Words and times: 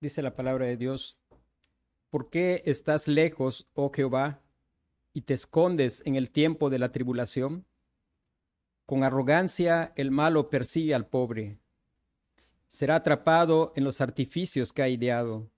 Dice 0.00 0.22
la 0.22 0.34
palabra 0.34 0.66
de 0.66 0.76
Dios, 0.76 1.16
¿por 2.10 2.30
qué 2.30 2.64
estás 2.66 3.06
lejos, 3.06 3.68
oh 3.74 3.92
Jehová, 3.92 4.40
y 5.12 5.22
te 5.22 5.34
escondes 5.34 6.02
en 6.04 6.16
el 6.16 6.32
tiempo 6.32 6.68
de 6.68 6.80
la 6.80 6.90
tribulación? 6.90 7.64
Con 8.92 9.04
arrogancia 9.04 9.94
el 9.96 10.10
malo 10.10 10.50
persigue 10.50 10.94
al 10.94 11.06
pobre. 11.06 11.56
Será 12.68 12.96
atrapado 12.96 13.72
en 13.74 13.84
los 13.84 14.02
artificios 14.02 14.70
que 14.74 14.82
ha 14.82 14.88
ideado, 14.90 15.48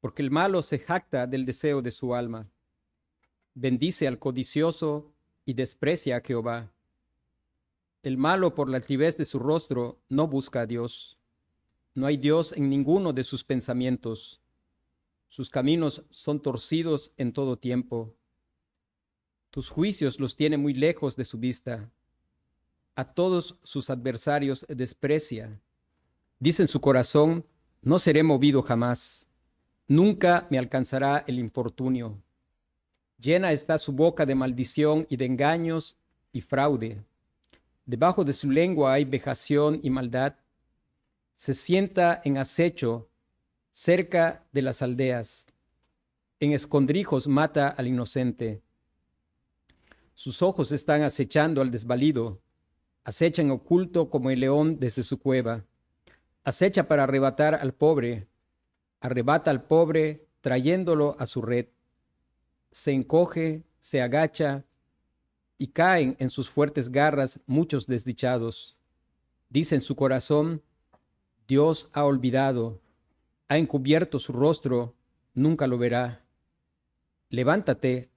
porque 0.00 0.22
el 0.22 0.32
malo 0.32 0.60
se 0.62 0.80
jacta 0.80 1.28
del 1.28 1.46
deseo 1.46 1.82
de 1.82 1.92
su 1.92 2.16
alma. 2.16 2.50
Bendice 3.54 4.08
al 4.08 4.18
codicioso 4.18 5.12
y 5.44 5.54
desprecia 5.54 6.16
a 6.16 6.20
Jehová. 6.20 6.72
El 8.02 8.18
malo 8.18 8.56
por 8.56 8.68
la 8.68 8.78
altivez 8.78 9.16
de 9.16 9.24
su 9.24 9.38
rostro 9.38 10.00
no 10.08 10.26
busca 10.26 10.62
a 10.62 10.66
Dios. 10.66 11.20
No 11.94 12.06
hay 12.08 12.16
Dios 12.16 12.52
en 12.54 12.68
ninguno 12.68 13.12
de 13.12 13.22
sus 13.22 13.44
pensamientos. 13.44 14.40
Sus 15.28 15.48
caminos 15.48 16.04
son 16.10 16.42
torcidos 16.42 17.12
en 17.16 17.32
todo 17.32 17.56
tiempo. 17.56 18.16
Tus 19.52 19.70
juicios 19.70 20.18
los 20.18 20.34
tiene 20.34 20.56
muy 20.56 20.74
lejos 20.74 21.14
de 21.14 21.24
su 21.24 21.38
vista. 21.38 21.88
A 22.94 23.04
todos 23.04 23.56
sus 23.62 23.88
adversarios 23.90 24.66
desprecia. 24.68 25.58
Dice 26.38 26.62
en 26.62 26.68
su 26.68 26.80
corazón, 26.80 27.44
no 27.80 27.98
seré 27.98 28.22
movido 28.22 28.62
jamás. 28.62 29.26
Nunca 29.88 30.46
me 30.50 30.58
alcanzará 30.58 31.24
el 31.26 31.38
infortunio. 31.38 32.18
Llena 33.18 33.52
está 33.52 33.78
su 33.78 33.92
boca 33.92 34.26
de 34.26 34.34
maldición 34.34 35.06
y 35.08 35.16
de 35.16 35.26
engaños 35.26 35.96
y 36.32 36.40
fraude. 36.40 37.02
Debajo 37.86 38.24
de 38.24 38.32
su 38.32 38.50
lengua 38.50 38.92
hay 38.92 39.04
vejación 39.04 39.80
y 39.82 39.90
maldad 39.90 40.34
se 41.34 41.54
sienta 41.54 42.20
en 42.24 42.38
acecho 42.38 43.08
cerca 43.72 44.44
de 44.52 44.62
las 44.62 44.82
aldeas. 44.82 45.46
En 46.38 46.52
escondrijos 46.52 47.26
mata 47.26 47.68
al 47.68 47.88
inocente. 47.88 48.62
Sus 50.14 50.42
ojos 50.42 50.70
están 50.72 51.02
acechando 51.02 51.62
al 51.62 51.70
desvalido. 51.70 52.41
Acecha 53.04 53.42
en 53.42 53.50
oculto 53.50 54.10
como 54.10 54.30
el 54.30 54.40
león 54.40 54.78
desde 54.78 55.02
su 55.02 55.18
cueva. 55.18 55.64
Acecha 56.44 56.88
para 56.88 57.04
arrebatar 57.04 57.54
al 57.54 57.72
pobre. 57.72 58.28
Arrebata 59.00 59.50
al 59.50 59.64
pobre 59.64 60.26
trayéndolo 60.40 61.16
a 61.18 61.26
su 61.26 61.42
red. 61.42 61.66
Se 62.70 62.92
encoge, 62.92 63.64
se 63.80 64.00
agacha 64.02 64.64
y 65.58 65.68
caen 65.68 66.16
en 66.18 66.30
sus 66.30 66.50
fuertes 66.50 66.90
garras 66.90 67.40
muchos 67.46 67.86
desdichados. 67.86 68.78
Dice 69.48 69.74
en 69.74 69.80
su 69.80 69.94
corazón, 69.96 70.62
Dios 71.46 71.90
ha 71.92 72.04
olvidado, 72.04 72.80
ha 73.48 73.58
encubierto 73.58 74.18
su 74.18 74.32
rostro, 74.32 74.94
nunca 75.34 75.66
lo 75.66 75.78
verá. 75.78 76.24
Levántate, 77.28 78.10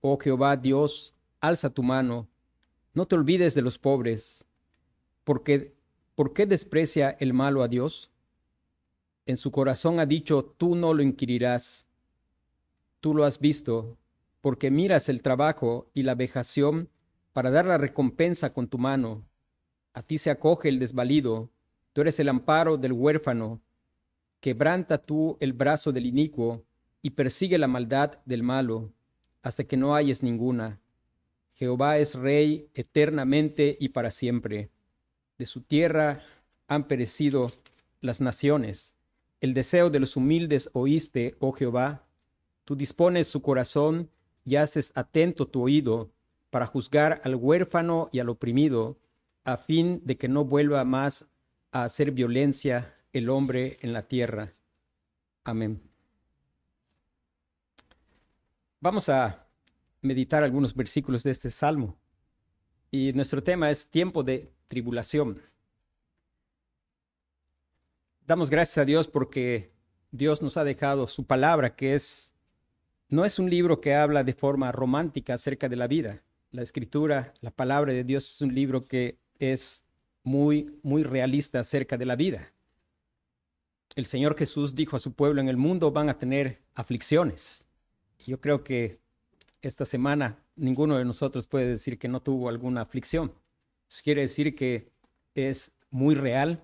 oh 0.00 0.18
Jehová 0.18 0.56
Dios, 0.56 1.14
alza 1.40 1.70
tu 1.70 1.82
mano, 1.82 2.28
no 2.94 3.06
te 3.06 3.14
olvides 3.14 3.54
de 3.54 3.62
los 3.62 3.78
pobres, 3.78 4.44
porque 5.24 5.74
¿por 6.14 6.32
qué 6.32 6.46
desprecia 6.46 7.10
el 7.20 7.34
malo 7.34 7.62
a 7.62 7.68
Dios? 7.68 8.10
En 9.26 9.36
su 9.36 9.50
corazón 9.50 10.00
ha 10.00 10.06
dicho, 10.06 10.54
tú 10.56 10.74
no 10.74 10.94
lo 10.94 11.02
inquirirás. 11.02 11.86
Tú 13.00 13.14
lo 13.14 13.24
has 13.24 13.38
visto, 13.38 13.96
porque 14.40 14.70
miras 14.70 15.08
el 15.08 15.22
trabajo 15.22 15.90
y 15.92 16.02
la 16.02 16.14
vejación 16.14 16.88
para 17.32 17.50
dar 17.50 17.66
la 17.66 17.78
recompensa 17.78 18.52
con 18.52 18.68
tu 18.68 18.78
mano. 18.78 19.24
A 19.92 20.02
ti 20.02 20.18
se 20.18 20.30
acoge 20.30 20.68
el 20.68 20.78
desvalido, 20.78 21.50
Tú 21.94 22.00
eres 22.00 22.18
el 22.18 22.28
amparo 22.28 22.76
del 22.76 22.92
huérfano. 22.92 23.60
Quebranta 24.40 24.98
tú 24.98 25.36
el 25.38 25.52
brazo 25.52 25.92
del 25.92 26.06
inicuo 26.06 26.64
y 27.02 27.10
persigue 27.10 27.56
la 27.56 27.68
maldad 27.68 28.18
del 28.24 28.42
malo 28.42 28.90
hasta 29.42 29.62
que 29.62 29.76
no 29.76 29.94
hayes 29.94 30.20
ninguna. 30.20 30.80
Jehová 31.54 31.98
es 31.98 32.14
rey 32.14 32.68
eternamente 32.74 33.76
y 33.78 33.90
para 33.90 34.10
siempre. 34.10 34.70
De 35.38 35.46
su 35.46 35.62
tierra 35.62 36.22
han 36.66 36.86
perecido 36.88 37.46
las 38.00 38.20
naciones. 38.20 38.94
El 39.40 39.54
deseo 39.54 39.90
de 39.90 40.00
los 40.00 40.16
humildes 40.16 40.70
oíste, 40.72 41.36
oh 41.38 41.52
Jehová. 41.52 42.06
Tú 42.64 42.76
dispones 42.76 43.28
su 43.28 43.42
corazón 43.42 44.10
y 44.44 44.56
haces 44.56 44.92
atento 44.94 45.46
tu 45.46 45.62
oído 45.62 46.10
para 46.50 46.66
juzgar 46.66 47.20
al 47.24 47.34
huérfano 47.34 48.08
y 48.12 48.20
al 48.20 48.28
oprimido, 48.28 48.98
a 49.44 49.56
fin 49.56 50.00
de 50.04 50.16
que 50.16 50.28
no 50.28 50.44
vuelva 50.44 50.84
más 50.84 51.26
a 51.72 51.84
hacer 51.84 52.10
violencia 52.12 52.94
el 53.12 53.28
hombre 53.28 53.78
en 53.80 53.92
la 53.92 54.02
tierra. 54.02 54.52
Amén. 55.44 55.80
Vamos 58.80 59.08
a 59.08 59.43
meditar 60.04 60.44
algunos 60.44 60.74
versículos 60.74 61.22
de 61.22 61.30
este 61.30 61.50
salmo. 61.50 61.96
Y 62.90 63.12
nuestro 63.12 63.42
tema 63.42 63.70
es 63.70 63.88
tiempo 63.88 64.22
de 64.22 64.50
tribulación. 64.68 65.42
Damos 68.26 68.50
gracias 68.50 68.78
a 68.78 68.84
Dios 68.84 69.08
porque 69.08 69.72
Dios 70.10 70.42
nos 70.42 70.56
ha 70.56 70.64
dejado 70.64 71.06
su 71.06 71.26
palabra, 71.26 71.74
que 71.74 71.94
es 71.94 72.34
no 73.08 73.24
es 73.24 73.38
un 73.38 73.50
libro 73.50 73.80
que 73.80 73.94
habla 73.94 74.24
de 74.24 74.32
forma 74.32 74.72
romántica 74.72 75.34
acerca 75.34 75.68
de 75.68 75.76
la 75.76 75.86
vida. 75.86 76.22
La 76.50 76.62
escritura, 76.62 77.34
la 77.40 77.50
palabra 77.50 77.92
de 77.92 78.04
Dios 78.04 78.34
es 78.34 78.40
un 78.40 78.54
libro 78.54 78.86
que 78.86 79.18
es 79.38 79.84
muy, 80.22 80.78
muy 80.82 81.02
realista 81.02 81.60
acerca 81.60 81.96
de 81.96 82.06
la 82.06 82.16
vida. 82.16 82.52
El 83.94 84.06
Señor 84.06 84.36
Jesús 84.36 84.74
dijo 84.74 84.96
a 84.96 85.00
su 85.00 85.12
pueblo, 85.12 85.40
en 85.40 85.48
el 85.48 85.56
mundo 85.56 85.90
van 85.90 86.08
a 86.08 86.18
tener 86.18 86.62
aflicciones. 86.74 87.66
Yo 88.26 88.40
creo 88.40 88.64
que 88.64 89.03
esta 89.68 89.84
semana 89.84 90.38
ninguno 90.56 90.96
de 90.96 91.04
nosotros 91.04 91.46
puede 91.46 91.66
decir 91.66 91.98
que 91.98 92.08
no 92.08 92.20
tuvo 92.20 92.48
alguna 92.48 92.82
aflicción. 92.82 93.32
Eso 93.88 94.00
quiere 94.02 94.22
decir 94.22 94.54
que 94.54 94.90
es 95.34 95.72
muy 95.90 96.14
real. 96.14 96.62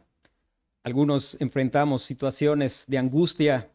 Algunos 0.82 1.40
enfrentamos 1.40 2.02
situaciones 2.02 2.84
de 2.86 2.98
angustia 2.98 3.70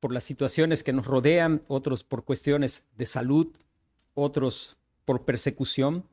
por 0.00 0.12
las 0.12 0.24
situaciones 0.24 0.82
que 0.82 0.92
nos 0.92 1.06
rodean, 1.06 1.62
otros 1.68 2.04
por 2.04 2.24
cuestiones 2.24 2.84
de 2.96 3.06
salud, 3.06 3.48
otros 4.14 4.76
por 5.04 5.24
persecución. 5.24 6.04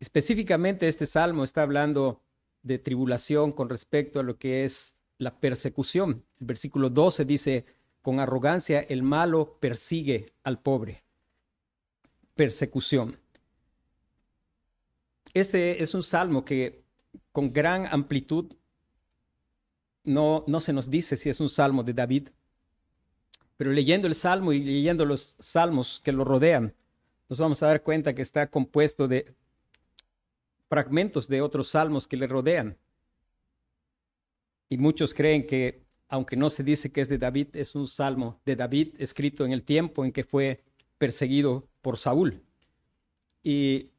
Específicamente 0.00 0.88
este 0.88 1.06
salmo 1.06 1.44
está 1.44 1.62
hablando 1.62 2.20
de 2.62 2.78
tribulación 2.78 3.52
con 3.52 3.68
respecto 3.68 4.20
a 4.20 4.22
lo 4.22 4.38
que 4.38 4.64
es 4.64 4.94
la 5.18 5.38
persecución. 5.38 6.24
El 6.40 6.46
versículo 6.46 6.90
12 6.90 7.24
dice, 7.24 7.64
con 8.06 8.20
arrogancia 8.20 8.78
el 8.82 9.02
malo 9.02 9.58
persigue 9.58 10.32
al 10.44 10.60
pobre. 10.60 11.02
Persecución. 12.36 13.18
Este 15.34 15.82
es 15.82 15.92
un 15.92 16.04
salmo 16.04 16.44
que 16.44 16.84
con 17.32 17.52
gran 17.52 17.84
amplitud 17.86 18.54
no, 20.04 20.44
no 20.46 20.60
se 20.60 20.72
nos 20.72 20.88
dice 20.88 21.16
si 21.16 21.30
es 21.30 21.40
un 21.40 21.48
salmo 21.48 21.82
de 21.82 21.94
David, 21.94 22.28
pero 23.56 23.72
leyendo 23.72 24.06
el 24.06 24.14
salmo 24.14 24.52
y 24.52 24.62
leyendo 24.62 25.04
los 25.04 25.34
salmos 25.40 26.00
que 26.04 26.12
lo 26.12 26.22
rodean, 26.22 26.76
nos 27.28 27.40
vamos 27.40 27.60
a 27.64 27.66
dar 27.66 27.82
cuenta 27.82 28.14
que 28.14 28.22
está 28.22 28.46
compuesto 28.46 29.08
de 29.08 29.34
fragmentos 30.68 31.26
de 31.26 31.42
otros 31.42 31.70
salmos 31.70 32.06
que 32.06 32.16
le 32.16 32.28
rodean. 32.28 32.78
Y 34.68 34.78
muchos 34.78 35.12
creen 35.12 35.44
que, 35.44 35.85
aunque 36.08 36.36
no 36.36 36.50
se 36.50 36.62
dice 36.62 36.90
que 36.92 37.00
es 37.00 37.08
de 37.08 37.18
David, 37.18 37.48
es 37.54 37.74
un 37.74 37.88
salmo 37.88 38.40
de 38.44 38.56
David 38.56 38.94
escrito 38.98 39.44
en 39.44 39.52
el 39.52 39.64
tiempo 39.64 40.04
en 40.04 40.12
que 40.12 40.24
fue 40.24 40.62
perseguido 40.98 41.66
por 41.82 41.98
Saúl. 41.98 42.42
Y 43.42 43.90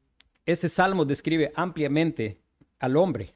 este 0.46 0.68
salmo 0.68 1.04
describe 1.04 1.52
ampliamente 1.54 2.38
al 2.78 2.96
hombre, 2.96 3.34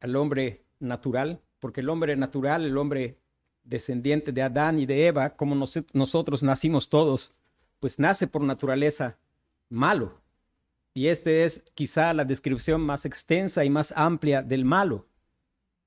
al 0.00 0.16
hombre 0.16 0.62
natural, 0.80 1.40
porque 1.60 1.80
el 1.80 1.88
hombre 1.88 2.16
natural, 2.16 2.64
el 2.64 2.76
hombre 2.76 3.18
descendiente 3.64 4.32
de 4.32 4.42
Adán 4.42 4.78
y 4.78 4.86
de 4.86 5.06
Eva, 5.06 5.30
como 5.30 5.54
nosotros 5.92 6.42
nacimos 6.42 6.88
todos, 6.88 7.32
pues 7.80 7.98
nace 7.98 8.26
por 8.26 8.42
naturaleza 8.42 9.16
malo, 9.68 10.20
y 10.98 11.06
esta 11.06 11.30
es 11.30 11.62
quizá 11.74 12.12
la 12.12 12.24
descripción 12.24 12.80
más 12.80 13.04
extensa 13.04 13.64
y 13.64 13.70
más 13.70 13.92
amplia 13.94 14.42
del 14.42 14.64
malo. 14.64 15.06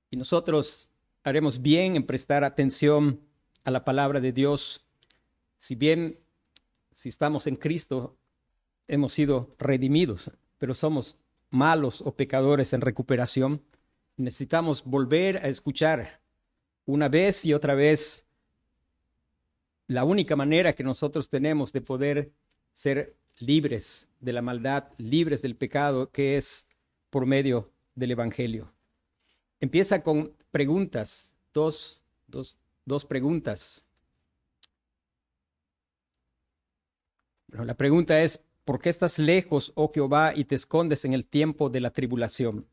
Y 0.09 0.15
nosotros 0.15 0.87
haremos 1.23 1.62
bien 1.62 1.95
en 1.95 2.06
prestar 2.06 2.44
atención 2.44 3.21
a 3.63 3.71
la 3.71 3.83
palabra 3.83 4.19
de 4.19 4.31
Dios. 4.31 4.85
Si 5.59 5.75
bien, 5.75 6.19
si 6.94 7.09
estamos 7.09 7.47
en 7.47 7.56
Cristo, 7.56 8.18
hemos 8.88 9.13
sido 9.13 9.56
redimidos, 9.59 10.31
pero 10.57 10.73
somos 10.73 11.18
malos 11.50 12.01
o 12.01 12.15
pecadores 12.15 12.73
en 12.73 12.81
recuperación. 12.81 13.62
Necesitamos 14.18 14.83
volver 14.83 15.38
a 15.38 15.47
escuchar 15.50 16.21
una 16.85 17.07
vez 17.07 17.45
y 17.45 17.53
otra 17.53 17.75
vez 17.75 18.25
la 19.88 20.03
única 20.06 20.35
manera 20.35 20.74
que 20.74 20.83
nosotros 20.83 21.29
tenemos 21.29 21.74
de 21.74 21.81
poder 21.81 22.31
ser 22.74 23.15
libres 23.39 24.07
de 24.19 24.33
la 24.33 24.41
maldad, 24.41 24.85
libres 24.97 25.41
del 25.41 25.56
pecado, 25.56 26.09
que 26.12 26.38
es 26.38 26.65
por 27.09 27.25
medio 27.25 27.71
del 27.95 28.12
Evangelio. 28.12 28.71
Empieza 29.59 30.01
con 30.01 30.33
preguntas, 30.51 31.33
dos, 31.53 32.01
dos, 32.27 32.57
dos 32.86 33.06
preguntas. 33.06 33.86
Bueno, 37.48 37.65
la 37.65 37.75
pregunta 37.75 38.21
es, 38.21 38.39
¿por 38.63 38.80
qué 38.80 38.89
estás 38.89 39.19
lejos, 39.19 39.71
oh 39.75 39.92
Jehová, 39.94 40.33
y 40.36 40.45
te 40.45 40.56
escondes 40.56 41.03
en 41.06 41.13
el 41.13 41.25
tiempo 41.25 41.69
de 41.69 41.81
la 41.81 41.92
tribulación? 41.92 42.65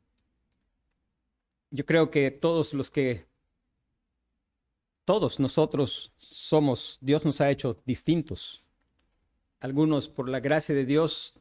Yo 1.71 1.85
creo 1.85 2.11
que 2.11 2.31
todos 2.31 2.75
los 2.75 2.91
que, 2.91 3.27
todos 5.05 5.41
nosotros 5.41 6.13
somos, 6.17 6.99
Dios 7.01 7.25
nos 7.25 7.41
ha 7.41 7.51
hecho 7.51 7.81
distintos. 7.85 8.67
Algunos, 9.61 10.09
por 10.09 10.29
la 10.29 10.41
gracia 10.41 10.75
de 10.75 10.85
Dios, 10.85 11.39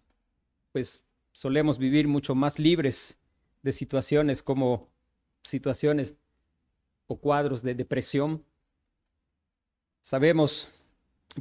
pues 0.72 1.04
solemos 1.32 1.78
vivir 1.78 2.08
mucho 2.08 2.34
más 2.34 2.58
libres 2.58 3.18
de 3.62 3.72
situaciones 3.72 4.42
como 4.42 4.90
situaciones 5.44 6.16
o 7.08 7.18
cuadros 7.18 7.62
de 7.64 7.74
depresión. 7.74 8.44
Sabemos 10.04 10.72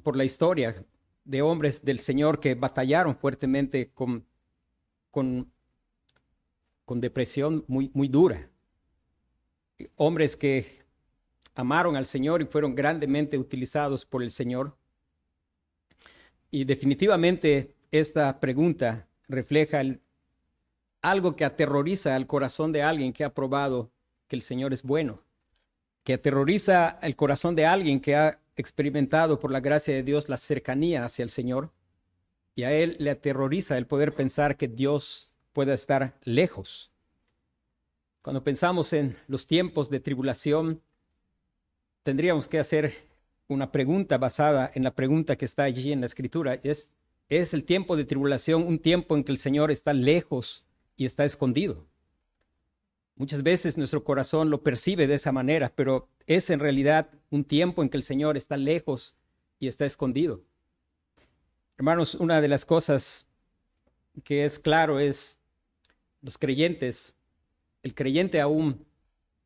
por 0.02 0.16
la 0.16 0.24
historia 0.24 0.84
de 1.24 1.42
hombres 1.42 1.84
del 1.84 1.98
Señor 1.98 2.40
que 2.40 2.54
batallaron 2.54 3.16
fuertemente 3.16 3.90
con, 3.92 4.24
con, 5.10 5.50
con 6.84 7.00
depresión 7.00 7.64
muy, 7.66 7.90
muy 7.94 8.08
dura. 8.08 8.48
Hombres 9.96 10.36
que 10.36 10.84
amaron 11.54 11.96
al 11.96 12.06
Señor 12.06 12.42
y 12.42 12.46
fueron 12.46 12.74
grandemente 12.74 13.38
utilizados 13.38 14.04
por 14.04 14.22
el 14.22 14.30
Señor. 14.30 14.76
Y 16.50 16.64
definitivamente 16.64 17.74
esta 17.90 18.38
pregunta 18.38 19.08
refleja 19.28 19.82
algo 21.02 21.34
que 21.34 21.44
aterroriza 21.44 22.14
al 22.14 22.26
corazón 22.26 22.72
de 22.72 22.82
alguien 22.82 23.12
que 23.12 23.24
ha 23.24 23.34
probado 23.34 23.90
que 24.28 24.36
el 24.36 24.42
Señor 24.42 24.72
es 24.72 24.82
bueno, 24.82 25.22
que 26.06 26.14
aterroriza 26.14 27.00
el 27.02 27.16
corazón 27.16 27.56
de 27.56 27.66
alguien 27.66 27.98
que 27.98 28.14
ha 28.14 28.38
experimentado 28.54 29.40
por 29.40 29.50
la 29.50 29.58
gracia 29.58 29.92
de 29.92 30.04
Dios 30.04 30.28
la 30.28 30.36
cercanía 30.36 31.04
hacia 31.04 31.24
el 31.24 31.30
Señor 31.30 31.72
y 32.54 32.62
a 32.62 32.72
él 32.72 32.94
le 33.00 33.10
aterroriza 33.10 33.76
el 33.76 33.88
poder 33.88 34.12
pensar 34.12 34.56
que 34.56 34.68
Dios 34.68 35.32
pueda 35.52 35.74
estar 35.74 36.16
lejos. 36.22 36.92
Cuando 38.22 38.44
pensamos 38.44 38.92
en 38.92 39.16
los 39.26 39.48
tiempos 39.48 39.90
de 39.90 39.98
tribulación, 39.98 40.80
tendríamos 42.04 42.46
que 42.46 42.60
hacer 42.60 42.94
una 43.48 43.72
pregunta 43.72 44.16
basada 44.16 44.70
en 44.72 44.84
la 44.84 44.94
pregunta 44.94 45.34
que 45.34 45.44
está 45.44 45.64
allí 45.64 45.90
en 45.90 46.02
la 46.02 46.06
escritura. 46.06 46.54
¿Es, 46.62 46.88
¿Es 47.28 47.52
el 47.52 47.64
tiempo 47.64 47.96
de 47.96 48.04
tribulación 48.04 48.62
un 48.62 48.78
tiempo 48.78 49.16
en 49.16 49.24
que 49.24 49.32
el 49.32 49.38
Señor 49.38 49.72
está 49.72 49.92
lejos 49.92 50.68
y 50.96 51.04
está 51.04 51.24
escondido? 51.24 51.84
Muchas 53.16 53.42
veces 53.42 53.78
nuestro 53.78 54.04
corazón 54.04 54.50
lo 54.50 54.62
percibe 54.62 55.06
de 55.06 55.14
esa 55.14 55.32
manera, 55.32 55.72
pero 55.74 56.08
es 56.26 56.50
en 56.50 56.60
realidad 56.60 57.08
un 57.30 57.44
tiempo 57.44 57.82
en 57.82 57.88
que 57.88 57.96
el 57.96 58.02
Señor 58.02 58.36
está 58.36 58.58
lejos 58.58 59.16
y 59.58 59.68
está 59.68 59.86
escondido. 59.86 60.42
Hermanos, 61.78 62.14
una 62.14 62.42
de 62.42 62.48
las 62.48 62.66
cosas 62.66 63.26
que 64.22 64.44
es 64.44 64.58
claro 64.58 65.00
es 65.00 65.40
los 66.20 66.36
creyentes, 66.36 67.14
el 67.82 67.94
creyente 67.94 68.38
aún, 68.38 68.84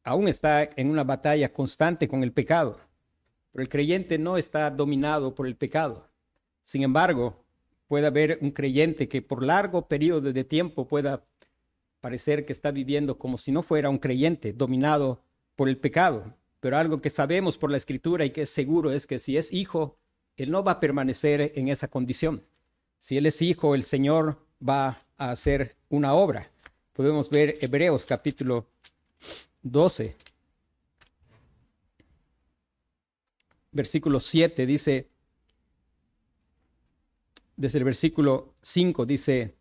aún 0.03 0.27
está 0.27 0.65
en 0.77 0.91
una 0.91 1.05
batalla 1.05 1.53
constante 1.53 2.09
con 2.09 2.25
el 2.25 2.33
pecado, 2.33 2.81
pero 3.53 3.63
el 3.63 3.69
creyente 3.69 4.19
no 4.19 4.37
está 4.37 4.69
dominado 4.71 5.33
por 5.33 5.47
el 5.47 5.55
pecado. 5.55 6.09
Sin 6.65 6.83
embargo, 6.83 7.45
puede 7.87 8.09
haber 8.09 8.39
un 8.41 8.51
creyente 8.51 9.09
que 9.09 9.23
por 9.23 9.45
largo 9.45 9.87
periodo 9.87 10.33
de 10.33 10.45
tiempo 10.45 10.89
pueda 10.89 11.23
parecer 12.01 12.47
que 12.47 12.53
está 12.53 12.71
viviendo 12.71 13.19
como 13.19 13.39
si 13.39 13.53
no 13.53 13.63
fuera 13.63 13.91
un 13.91 13.99
creyente, 13.99 14.53
dominado 14.53 15.23
por 15.57 15.69
el 15.69 15.77
pecado. 15.77 16.35
Pero 16.61 16.77
algo 16.77 17.01
que 17.01 17.11
sabemos 17.11 17.57
por 17.57 17.71
la 17.71 17.77
escritura 17.77 18.25
y 18.25 18.31
que 18.31 18.43
es 18.43 18.51
seguro 18.51 18.93
es 18.93 19.07
que 19.07 19.19
si 19.19 19.37
es 19.37 19.53
hijo, 19.53 19.99
él 20.37 20.51
no 20.51 20.63
va 20.63 20.73
a 20.73 20.81
permanecer 20.81 21.53
en 21.55 21.69
esa 21.69 21.89
condición. 21.89 22.43
Si 22.99 23.17
él 23.17 23.27
es 23.27 23.41
hijo, 23.43 23.75
el 23.75 23.85
Señor 23.85 24.39
va 24.67 25.03
a 25.17 25.31
hacer 25.31 25.77
una 25.89 26.15
obra. 26.15 26.51
Podemos 26.93 27.31
ver 27.31 27.57
Hebreos 27.61 28.05
capítulo 28.05 28.67
12, 29.63 30.17
versículo 33.73 34.21
7, 34.21 34.67
dice, 34.67 35.09
desde 37.57 37.79
el 37.79 37.85
versículo 37.85 38.55
5 38.63 39.07
dice, 39.07 39.55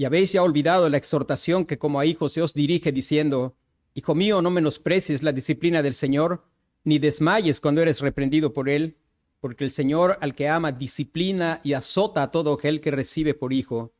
y 0.00 0.06
habéis 0.06 0.32
ya 0.32 0.42
olvidado 0.42 0.88
la 0.88 0.96
exhortación 0.96 1.66
que 1.66 1.76
como 1.76 2.00
a 2.00 2.06
hijos 2.06 2.32
se 2.32 2.40
os 2.40 2.54
dirige 2.54 2.90
diciendo, 2.90 3.54
Hijo 3.92 4.14
mío, 4.14 4.40
no 4.40 4.48
menosprecies 4.48 5.22
la 5.22 5.30
disciplina 5.30 5.82
del 5.82 5.92
Señor, 5.92 6.42
ni 6.84 6.98
desmayes 6.98 7.60
cuando 7.60 7.82
eres 7.82 8.00
reprendido 8.00 8.54
por 8.54 8.70
él, 8.70 8.96
porque 9.40 9.62
el 9.62 9.70
Señor 9.70 10.16
al 10.22 10.34
que 10.34 10.48
ama 10.48 10.72
disciplina 10.72 11.60
y 11.62 11.74
azota 11.74 12.22
a 12.22 12.30
todo 12.30 12.54
aquel 12.54 12.80
que 12.80 12.90
recibe 12.90 13.34
por 13.34 13.52
hijo. 13.52 13.92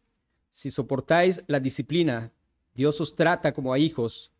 Si 0.52 0.70
soportáis 0.70 1.42
la 1.48 1.60
disciplina, 1.60 2.32
Dios 2.72 2.98
os 3.02 3.14
trata 3.14 3.52
como 3.52 3.74
a 3.74 3.78
hijos, 3.78 4.32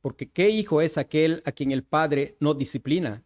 porque 0.00 0.30
¿qué 0.30 0.50
hijo 0.50 0.82
es 0.82 0.98
aquel 0.98 1.42
a 1.44 1.50
quien 1.50 1.72
el 1.72 1.82
Padre 1.82 2.36
no 2.38 2.54
disciplina? 2.54 3.24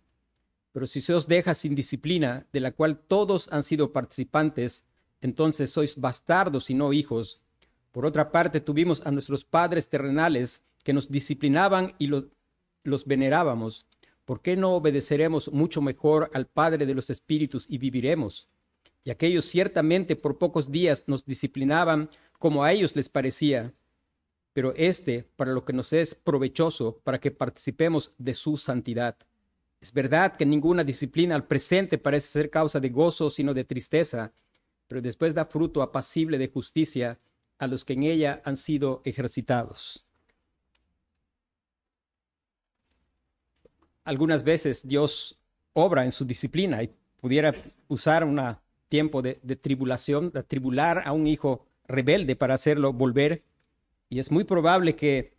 Pero 0.73 0.87
si 0.87 1.03
se 1.03 1.12
os 1.12 1.29
deja 1.29 1.55
sin 1.55 1.75
disciplina, 1.75 2.47
de 2.55 2.61
la 2.61 2.73
cual 2.73 3.00
todos 3.00 3.53
han 3.53 3.65
sido 3.65 3.93
participantes, 3.93 4.83
entonces 5.21 5.71
sois 5.71 6.00
bastardos 6.00 6.71
y 6.71 6.75
no 6.75 6.94
hijos, 6.94 7.43
por 7.93 8.06
otra 8.06 8.33
parte, 8.33 8.61
tuvimos 8.61 9.06
a 9.06 9.11
nuestros 9.11 9.44
padres 9.44 9.89
terrenales 9.89 10.62
que 10.83 10.94
nos 10.94 11.11
disciplinaban 11.11 11.94
y 11.99 12.06
los, 12.06 13.05
venerábamos. 13.06 13.87
¿Por 14.25 14.41
qué 14.41 14.56
no 14.56 14.73
obedeceremos 14.73 15.53
mucho 15.53 15.83
mejor 15.83 16.31
al 16.33 16.47
Padre 16.47 16.87
de 16.87 16.94
los 16.94 17.11
Espíritus 17.11 17.67
y 17.69 17.79
viviremos? 17.79 18.49
Y 19.05 19.11
aquellos 19.11 19.44
ciertamente 19.44 20.17
por 20.17 20.39
pocos 20.39 20.71
días 20.71 21.05
nos 21.06 21.27
disciplinaban 21.27 22.09
como 22.39 22.65
a 22.65 22.73
ellos 22.73 22.97
les 22.97 23.09
parecía, 23.09 23.73
pero 24.53 24.72
este 24.77 25.25
para 25.37 25.53
lo 25.53 25.65
que 25.65 25.72
nos 25.72 25.93
es 25.93 26.15
provechoso, 26.15 26.99
para 27.05 27.20
que 27.20 27.31
participemos 27.31 28.15
de 28.17 28.34
su 28.34 28.56
santidad. 28.56 29.17
Es 29.81 29.93
verdad 29.93 30.37
que 30.37 30.46
ninguna 30.46 30.84
disciplina 30.84 31.34
al 31.34 31.46
presente 31.46 31.99
parece 31.99 32.29
ser 32.29 32.51
causa 32.51 32.81
de 32.81 32.89
gozo, 32.89 33.29
sino 33.29 33.53
de 33.53 33.65
tristeza, 33.65 34.32
pero 34.87 35.03
después 35.03 35.34
da 35.34 35.44
fruto 35.44 35.82
apacible 35.82 36.39
de 36.39 36.49
justicia 36.49 37.19
a 37.63 37.69
los 37.69 37.85
que 37.85 37.93
en 37.93 38.03
ella 38.03 38.43
han 38.45 38.57
sido 38.57 39.03
ejercitados. 39.05 40.05
Algunas 44.03 44.43
veces 44.43 44.85
Dios 44.85 45.39
obra 45.73 46.05
en 46.05 46.11
su 46.11 46.25
disciplina 46.25 46.83
y 46.83 46.91
pudiera 47.21 47.55
usar 47.87 48.25
un 48.25 48.41
tiempo 48.89 49.23
de, 49.23 49.35
tribulación, 49.63 50.33
de 50.33 50.43
tribular 50.43 51.05
a 51.07 51.13
un 51.13 51.29
hijo 51.29 51.65
rebelde 51.87 52.35
para 52.35 52.55
hacerlo 52.55 52.93
volver. 52.93 53.45
Y 54.09 54.19
es 54.19 54.33
muy 54.33 54.43
probable 54.43 54.97
que 54.97 55.37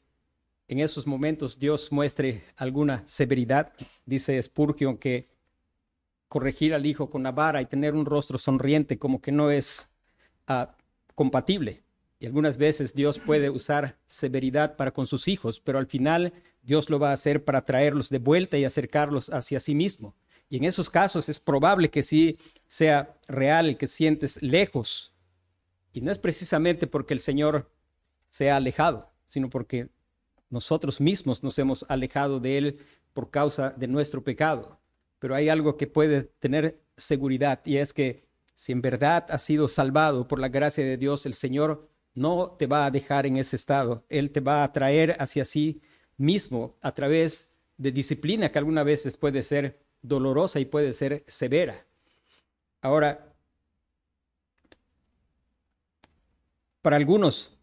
en 0.70 0.80
esos 0.80 1.06
momentos 1.06 1.60
Dios 1.60 1.92
muestre 1.92 2.46
alguna 2.56 3.04
severidad. 3.06 3.74
Dice 4.06 4.42
Spurgeon 4.42 4.98
que 4.98 5.28
corregir 6.30 6.74
al 6.74 6.86
hijo 6.86 7.10
con 7.10 7.22
la 7.22 7.34
vara 7.34 7.62
y 7.62 7.66
tener 7.66 7.94
un 7.94 8.06
rostro 8.06 8.38
sonriente 8.38 8.98
como 8.98 9.22
que 9.22 9.34
no 9.34 9.52
es 9.52 9.90
ah, 10.48 10.74
compatible. 11.16 11.84
Y 12.24 12.26
algunas 12.26 12.58
veces 12.58 12.94
Dios 12.94 13.20
puede 13.20 13.50
usar 13.50 13.98
severidad 14.08 14.78
para 14.78 14.92
con 14.92 15.06
sus 15.06 15.28
hijos, 15.28 15.60
pero 15.60 15.78
al 15.78 15.88
final 15.88 16.32
Dios 16.62 16.90
lo 16.90 16.98
va 16.98 17.10
a 17.10 17.14
hacer 17.16 17.44
para 17.44 17.66
traerlos 17.66 18.08
de 18.08 18.18
vuelta 18.18 18.58
y 18.58 18.64
acercarlos 18.64 19.30
hacia 19.30 19.60
sí 19.60 19.76
mismo. 19.76 20.16
Y 20.48 20.56
en 20.56 20.64
esos 20.64 20.90
casos 20.90 21.28
es 21.28 21.42
probable 21.42 21.90
que 21.90 22.02
sí 22.02 22.38
sea 22.70 23.18
real 23.28 23.68
el 23.68 23.78
que 23.78 23.88
sientes 23.88 24.42
lejos. 24.42 25.14
Y 25.92 26.00
no 26.00 26.12
es 26.12 26.18
precisamente 26.18 26.88
porque 26.88 27.14
el 27.14 27.20
Señor 27.20 27.70
se 28.30 28.50
ha 28.50 28.56
alejado, 28.56 29.12
sino 29.28 29.50
porque 29.50 29.90
nosotros 30.50 31.02
mismos 31.02 31.44
nos 31.44 31.60
hemos 31.60 31.86
alejado 31.90 32.40
de 32.40 32.58
Él 32.58 32.80
por 33.12 33.32
causa 33.32 33.72
de 33.72 33.88
nuestro 33.90 34.24
pecado. 34.24 34.80
Pero 35.20 35.36
hay 35.36 35.50
algo 35.50 35.76
que 35.76 35.88
puede 35.88 36.32
tener 36.40 36.80
seguridad 36.96 37.60
y 37.66 37.80
es 37.80 37.92
que 37.92 38.24
si 38.56 38.72
en 38.72 38.82
verdad 38.82 39.26
has 39.28 39.42
sido 39.42 39.68
salvado 39.68 40.26
por 40.26 40.40
la 40.40 40.48
gracia 40.48 40.86
de 40.86 40.96
Dios, 40.96 41.26
el 41.26 41.34
Señor 41.34 41.90
no 42.16 42.52
te 42.58 42.68
va 42.68 42.86
a 42.86 42.92
dejar 42.92 43.26
en 43.26 43.38
ese 43.38 43.56
estado. 43.56 44.04
Él 44.10 44.32
te 44.32 44.40
va 44.40 44.64
a 44.64 44.72
traer 44.72 45.16
hacia 45.20 45.46
sí 45.46 45.82
mismo 46.18 46.76
a 46.82 46.94
través 46.94 47.52
de 47.78 47.92
disciplina 47.92 48.52
que 48.52 48.60
algunas 48.60 48.86
veces 48.86 49.18
puede 49.18 49.42
ser 49.44 49.80
dolorosa 50.02 50.60
y 50.60 50.66
puede 50.66 50.94
ser 50.94 51.24
severa. 51.28 51.86
Ahora, 52.82 53.34
Para 56.84 56.98
algunos, 56.98 57.58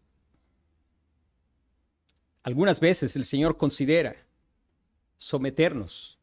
algunas 2.41 2.79
veces 2.79 3.15
el 3.15 3.23
Señor 3.23 3.55
considera 3.55 4.15
someternos 5.15 6.17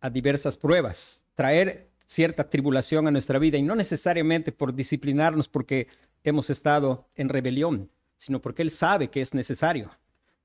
a 0.00 0.10
diversas 0.10 0.56
pruebas, 0.56 1.22
traer 1.36 1.88
cierta 2.04 2.50
tribulación 2.50 3.06
a 3.06 3.12
nuestra 3.12 3.38
vida 3.38 3.56
y 3.56 3.62
no 3.62 3.76
necesariamente 3.76 4.50
por 4.50 4.74
disciplinarnos 4.74 5.46
porque 5.46 5.86
hemos 6.30 6.50
estado 6.50 7.08
en 7.14 7.28
rebelión, 7.28 7.90
sino 8.16 8.40
porque 8.40 8.62
Él 8.62 8.70
sabe 8.70 9.10
que 9.10 9.20
es 9.20 9.34
necesario. 9.34 9.90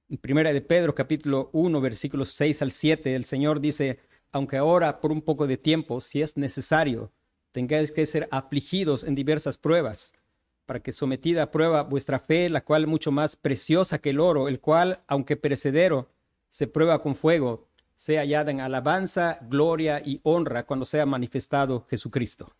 En 0.09 0.17
primera 0.17 0.53
de 0.53 0.61
Pedro 0.61 0.93
capítulo 0.93 1.49
1 1.53 1.81
versículos 1.81 2.29
6 2.33 2.61
al 2.61 2.71
7 2.71 3.15
el 3.15 3.25
Señor 3.25 3.59
dice, 3.59 3.99
aunque 4.31 4.57
ahora 4.57 4.99
por 4.99 5.11
un 5.11 5.21
poco 5.21 5.47
de 5.47 5.57
tiempo, 5.57 5.99
si 5.99 6.21
es 6.21 6.37
necesario, 6.37 7.11
tengáis 7.51 7.91
que 7.91 8.05
ser 8.05 8.27
afligidos 8.31 9.03
en 9.03 9.15
diversas 9.15 9.57
pruebas, 9.57 10.13
para 10.65 10.81
que 10.81 10.93
sometida 10.93 11.43
a 11.43 11.51
prueba 11.51 11.83
vuestra 11.83 12.19
fe, 12.19 12.49
la 12.49 12.63
cual 12.63 12.87
mucho 12.87 13.11
más 13.11 13.35
preciosa 13.35 13.99
que 13.99 14.11
el 14.11 14.19
oro, 14.19 14.47
el 14.47 14.59
cual, 14.59 15.01
aunque 15.07 15.35
perecedero, 15.35 16.09
se 16.49 16.67
prueba 16.67 17.01
con 17.01 17.15
fuego, 17.15 17.67
sea 17.95 18.21
hallada 18.21 18.51
en 18.51 18.61
alabanza, 18.61 19.39
gloria 19.41 20.01
y 20.03 20.19
honra 20.23 20.65
cuando 20.65 20.85
sea 20.85 21.05
manifestado 21.05 21.85
Jesucristo. 21.89 22.53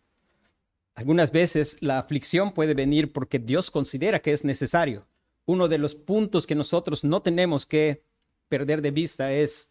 Algunas 0.94 1.32
veces 1.32 1.76
la 1.80 1.98
aflicción 1.98 2.52
puede 2.52 2.74
venir 2.74 3.12
porque 3.12 3.38
Dios 3.38 3.70
considera 3.70 4.20
que 4.20 4.32
es 4.32 4.44
necesario. 4.44 5.06
Uno 5.46 5.68
de 5.68 5.78
los 5.78 5.94
puntos 5.94 6.46
que 6.46 6.54
nosotros 6.54 7.02
no 7.02 7.22
tenemos 7.22 7.66
que 7.66 8.02
perder 8.48 8.82
de 8.82 8.90
vista 8.90 9.32
es, 9.32 9.70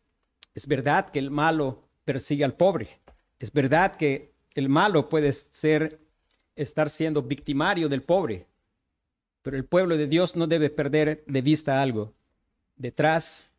es 0.55 0.67
verdad 0.67 1.11
que 1.11 1.19
el 1.19 1.29
malo 1.31 1.83
persigue 2.03 2.43
al 2.43 2.55
pobre. 2.55 2.89
Es 3.39 3.53
verdad 3.53 3.95
que 3.95 4.31
el 4.55 4.69
malo 4.69 5.09
puede 5.09 5.31
ser 5.31 5.99
estar 6.55 6.89
siendo 6.89 7.21
victimario 7.21 7.87
del 7.87 8.03
pobre, 8.03 8.47
pero 9.41 9.57
el 9.57 9.65
pueblo 9.65 9.97
de 9.97 10.07
Dios 10.07 10.35
no 10.35 10.47
debe 10.47 10.69
perder 10.69 11.23
de 11.25 11.41
vista 11.41 11.81
algo. 11.81 12.13
Detrás 12.75 13.49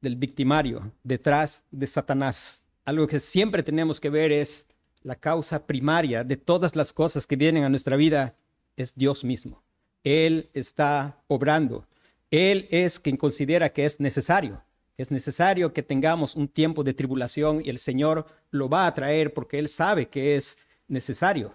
del 0.00 0.16
victimario, 0.16 0.92
detrás 1.02 1.64
de 1.70 1.86
Satanás, 1.86 2.64
algo 2.84 3.06
que 3.06 3.20
siempre 3.20 3.62
tenemos 3.62 4.00
que 4.00 4.10
ver 4.10 4.32
es 4.32 4.66
la 5.04 5.16
causa 5.16 5.66
primaria 5.66 6.24
de 6.24 6.36
todas 6.36 6.76
las 6.76 6.92
cosas 6.92 7.26
que 7.26 7.36
vienen 7.36 7.64
a 7.64 7.68
nuestra 7.68 7.96
vida 7.96 8.34
es 8.76 8.94
Dios 8.94 9.24
mismo. 9.24 9.62
Él 10.04 10.50
está 10.54 11.18
obrando. 11.28 11.86
Él 12.30 12.66
es 12.70 12.98
quien 12.98 13.16
considera 13.16 13.72
que 13.72 13.84
es 13.84 14.00
necesario. 14.00 14.62
Es 14.96 15.10
necesario 15.10 15.72
que 15.72 15.82
tengamos 15.82 16.36
un 16.36 16.48
tiempo 16.48 16.84
de 16.84 16.94
tribulación 16.94 17.62
y 17.64 17.70
el 17.70 17.78
Señor 17.78 18.26
lo 18.50 18.68
va 18.68 18.86
a 18.86 18.94
traer 18.94 19.32
porque 19.32 19.58
Él 19.58 19.68
sabe 19.68 20.08
que 20.08 20.36
es 20.36 20.58
necesario. 20.88 21.54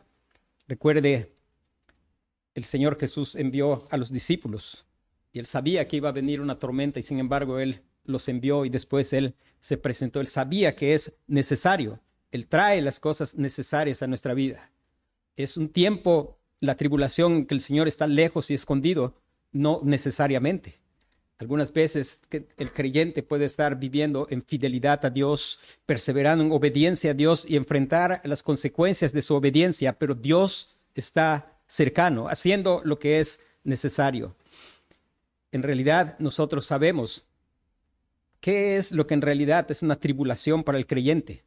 Recuerde, 0.68 1.32
el 2.56 2.64
Señor 2.64 3.00
Jesús 3.00 3.36
envió 3.36 3.88
a 3.90 3.98
los 3.98 4.12
discípulos 4.12 4.86
y 5.32 5.40
Él 5.40 5.46
sabía 5.46 5.88
que 5.88 5.98
iba 5.98 6.10
a 6.10 6.14
venir 6.14 6.42
una 6.42 6.58
tormenta 6.58 7.00
y 7.00 7.04
sin 7.04 7.20
embargo 7.20 7.60
Él 7.60 7.82
los 8.04 8.28
envió 8.28 8.66
y 8.66 8.70
después 8.70 9.14
Él 9.14 9.36
se 9.60 9.78
presentó. 9.78 10.20
Él 10.20 10.28
sabía 10.28 10.76
que 10.76 10.94
es 10.94 11.14
necesario. 11.28 12.00
Él 12.32 12.48
trae 12.48 12.82
las 12.82 13.00
cosas 13.00 13.36
necesarias 13.36 14.02
a 14.02 14.08
nuestra 14.08 14.34
vida. 14.34 14.70
Es 15.36 15.58
un 15.58 15.70
tiempo, 15.70 16.38
la 16.60 16.76
tribulación, 16.76 17.46
que 17.46 17.56
el 17.56 17.62
Señor 17.62 17.88
está 17.88 18.08
lejos 18.08 18.50
y 18.50 18.54
escondido, 18.54 19.16
no 19.52 19.82
necesariamente. 19.84 20.80
Algunas 21.40 21.72
veces 21.72 22.22
el 22.32 22.72
creyente 22.72 23.22
puede 23.22 23.46
estar 23.46 23.78
viviendo 23.78 24.28
en 24.32 24.44
fidelidad 24.44 25.06
a 25.06 25.12
Dios, 25.12 25.60
perseverando 25.86 26.44
en 26.44 26.52
obediencia 26.52 27.12
a 27.12 27.14
Dios 27.14 27.46
y 27.48 27.56
enfrentar 27.56 28.22
las 28.24 28.42
consecuencias 28.42 29.14
de 29.14 29.22
su 29.22 29.36
obediencia, 29.36 29.94
pero 29.94 30.16
Dios 30.16 30.80
está 30.96 31.54
cercano, 31.68 32.28
haciendo 32.28 32.82
lo 32.84 32.98
que 32.98 33.20
es 33.20 33.40
necesario. 33.64 34.36
En 35.52 35.62
realidad 35.62 36.18
nosotros 36.18 36.66
sabemos 36.66 37.24
qué 38.42 38.78
es 38.78 38.92
lo 38.92 39.06
que 39.06 39.14
en 39.14 39.22
realidad 39.22 39.70
es 39.70 39.84
una 39.84 39.98
tribulación 39.98 40.64
para 40.64 40.80
el 40.80 40.88
creyente. 40.88 41.44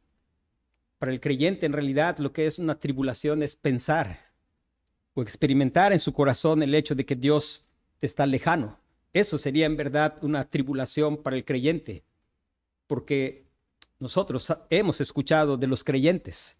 Para 1.01 1.11
el 1.11 1.19
creyente 1.19 1.65
en 1.65 1.73
realidad 1.73 2.19
lo 2.19 2.31
que 2.31 2.45
es 2.45 2.59
una 2.59 2.79
tribulación 2.79 3.41
es 3.41 3.55
pensar 3.55 4.19
o 5.15 5.23
experimentar 5.23 5.93
en 5.93 5.99
su 5.99 6.13
corazón 6.13 6.61
el 6.61 6.75
hecho 6.75 6.93
de 6.93 7.07
que 7.07 7.15
Dios 7.15 7.65
está 8.01 8.27
lejano 8.27 8.77
eso 9.13 9.37
sería 9.37 9.65
en 9.65 9.75
verdad 9.75 10.17
una 10.21 10.49
tribulación 10.49 11.21
para 11.21 11.35
el 11.35 11.43
creyente, 11.43 12.03
porque 12.87 13.45
nosotros 13.99 14.53
hemos 14.69 15.01
escuchado 15.01 15.57
de 15.57 15.67
los 15.67 15.83
creyentes. 15.83 16.57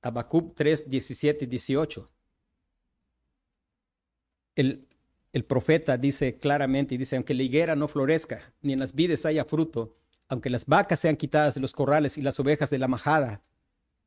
Habacuc 0.00 0.54
3, 0.54 0.88
17 0.88 1.44
y 1.44 1.48
18. 1.48 2.10
El, 4.54 4.86
el 5.32 5.44
profeta 5.44 5.98
dice 5.98 6.38
claramente, 6.38 6.94
y 6.94 6.98
dice, 6.98 7.16
aunque 7.16 7.34
la 7.34 7.42
higuera 7.42 7.76
no 7.76 7.86
florezca, 7.86 8.54
ni 8.62 8.72
en 8.72 8.78
las 8.78 8.94
vides 8.94 9.26
haya 9.26 9.44
fruto, 9.44 9.94
aunque 10.28 10.50
las 10.50 10.66
vacas 10.66 11.00
sean 11.00 11.16
quitadas 11.16 11.54
de 11.54 11.60
los 11.60 11.72
corrales 11.72 12.18
y 12.18 12.22
las 12.22 12.38
ovejas 12.40 12.70
de 12.70 12.78
la 12.78 12.88
majada, 12.88 13.42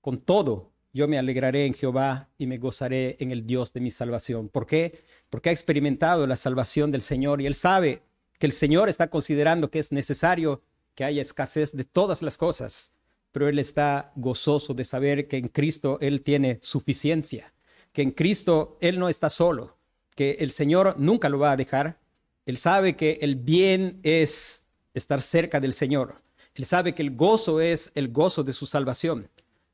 con 0.01 0.19
todo 0.19 0.71
yo 0.91 1.07
me 1.07 1.19
alegraré 1.19 1.65
en 1.65 1.73
Jehová 1.73 2.29
y 2.38 2.47
me 2.47 2.57
gozaré 2.57 3.15
en 3.19 3.31
el 3.31 3.45
Dios 3.45 3.73
de 3.73 3.79
mi 3.79 3.91
salvación. 3.91 4.49
¿Por 4.49 4.65
qué? 4.65 5.03
Porque 5.29 5.49
ha 5.49 5.51
experimentado 5.51 6.25
la 6.25 6.35
salvación 6.35 6.91
del 6.91 7.01
Señor 7.01 7.41
y 7.41 7.45
él 7.45 7.53
sabe 7.53 8.01
que 8.39 8.47
el 8.47 8.53
Señor 8.53 8.89
está 8.89 9.09
considerando 9.09 9.69
que 9.69 9.79
es 9.79 9.91
necesario 9.91 10.63
que 10.95 11.03
haya 11.03 11.21
escasez 11.21 11.75
de 11.75 11.83
todas 11.83 12.21
las 12.21 12.38
cosas, 12.38 12.91
pero 13.31 13.47
él 13.47 13.59
está 13.59 14.11
gozoso 14.15 14.73
de 14.73 14.83
saber 14.83 15.27
que 15.27 15.38
en 15.38 15.49
Cristo 15.49 15.99
él 16.01 16.23
tiene 16.23 16.57
suficiencia, 16.61 17.53
que 17.93 18.01
en 18.01 18.11
Cristo 18.11 18.77
él 18.81 18.97
no 18.97 19.09
está 19.09 19.29
solo, 19.29 19.77
que 20.15 20.31
el 20.39 20.51
Señor 20.51 20.95
nunca 20.97 21.29
lo 21.29 21.38
va 21.38 21.51
a 21.51 21.57
dejar. 21.57 21.99
Él 22.45 22.57
sabe 22.57 22.95
que 22.95 23.19
el 23.21 23.35
bien 23.35 23.99
es 24.01 24.58
estar 24.93 25.22
cerca 25.22 25.60
del 25.60 25.74
Señor. 25.74 26.22
Él 26.55 26.65
sabe 26.65 26.93
que 26.93 27.01
el 27.01 27.15
gozo 27.15 27.62
es 27.62 27.91
el 27.96 28.10
gozo 28.10 28.43
de 28.43 28.53
su 28.53 28.65
salvación. 28.65 29.29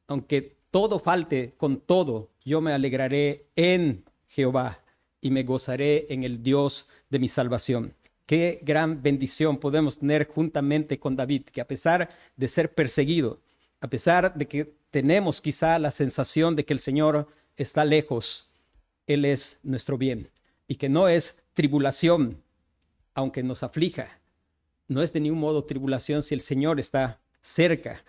Aunque 0.08 0.58
todo 0.72 1.00
falte, 1.00 1.54
con 1.58 1.80
todo, 1.80 2.30
yo 2.44 2.62
me 2.62 2.74
alegraré 2.74 3.48
en 3.56 4.04
Jehová 4.28 4.80
y 5.22 5.32
me 5.32 5.44
gozaré 5.44 6.06
en 6.10 6.24
el 6.24 6.44
Dios 6.44 6.88
de 7.10 7.20
mi 7.20 7.28
salvación. 7.28 7.94
Qué 8.26 8.60
gran 8.64 9.02
bendición 9.02 9.58
podemos 9.58 9.98
tener 9.98 10.28
juntamente 10.28 11.00
con 11.00 11.16
David, 11.16 11.44
que 11.46 11.62
a 11.62 11.68
pesar 11.68 12.10
de 12.36 12.48
ser 12.48 12.74
perseguido, 12.74 13.40
a 13.82 13.88
pesar 13.88 14.34
de 14.36 14.48
que 14.48 14.74
tenemos 14.92 15.42
quizá 15.42 15.78
la 15.80 15.92
sensación 15.92 16.56
de 16.56 16.66
que 16.66 16.74
el 16.74 16.80
Señor 16.80 17.28
está 17.56 17.86
lejos, 17.86 18.50
Él 19.08 19.26
es 19.26 19.60
nuestro 19.64 19.98
bien 19.98 20.30
y 20.68 20.76
que 20.76 20.90
no 20.90 21.08
es 21.08 21.38
tribulación, 21.54 22.42
aunque 23.14 23.44
nos 23.44 23.64
aflija. 23.64 24.20
No 24.88 25.02
es 25.02 25.12
de 25.14 25.20
ningún 25.20 25.40
modo 25.40 25.64
tribulación 25.64 26.22
si 26.22 26.34
el 26.36 26.42
Señor 26.42 26.80
está 26.80 27.20
cerca, 27.42 28.04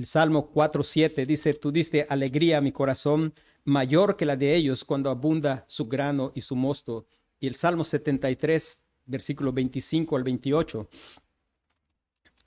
el 0.00 0.06
Salmo 0.06 0.50
4.7 0.50 1.26
dice, 1.26 1.52
tú 1.52 1.70
diste 1.70 2.06
alegría 2.08 2.56
a 2.56 2.60
mi 2.62 2.72
corazón 2.72 3.34
mayor 3.64 4.16
que 4.16 4.24
la 4.24 4.34
de 4.34 4.56
ellos 4.56 4.82
cuando 4.82 5.10
abunda 5.10 5.62
su 5.66 5.88
grano 5.88 6.32
y 6.34 6.40
su 6.40 6.56
mosto. 6.56 7.06
Y 7.38 7.46
el 7.46 7.54
Salmo 7.54 7.84
73, 7.84 8.82
versículo 9.04 9.52
25 9.52 10.16
al 10.16 10.22
28, 10.22 10.88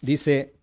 dice, 0.02 0.56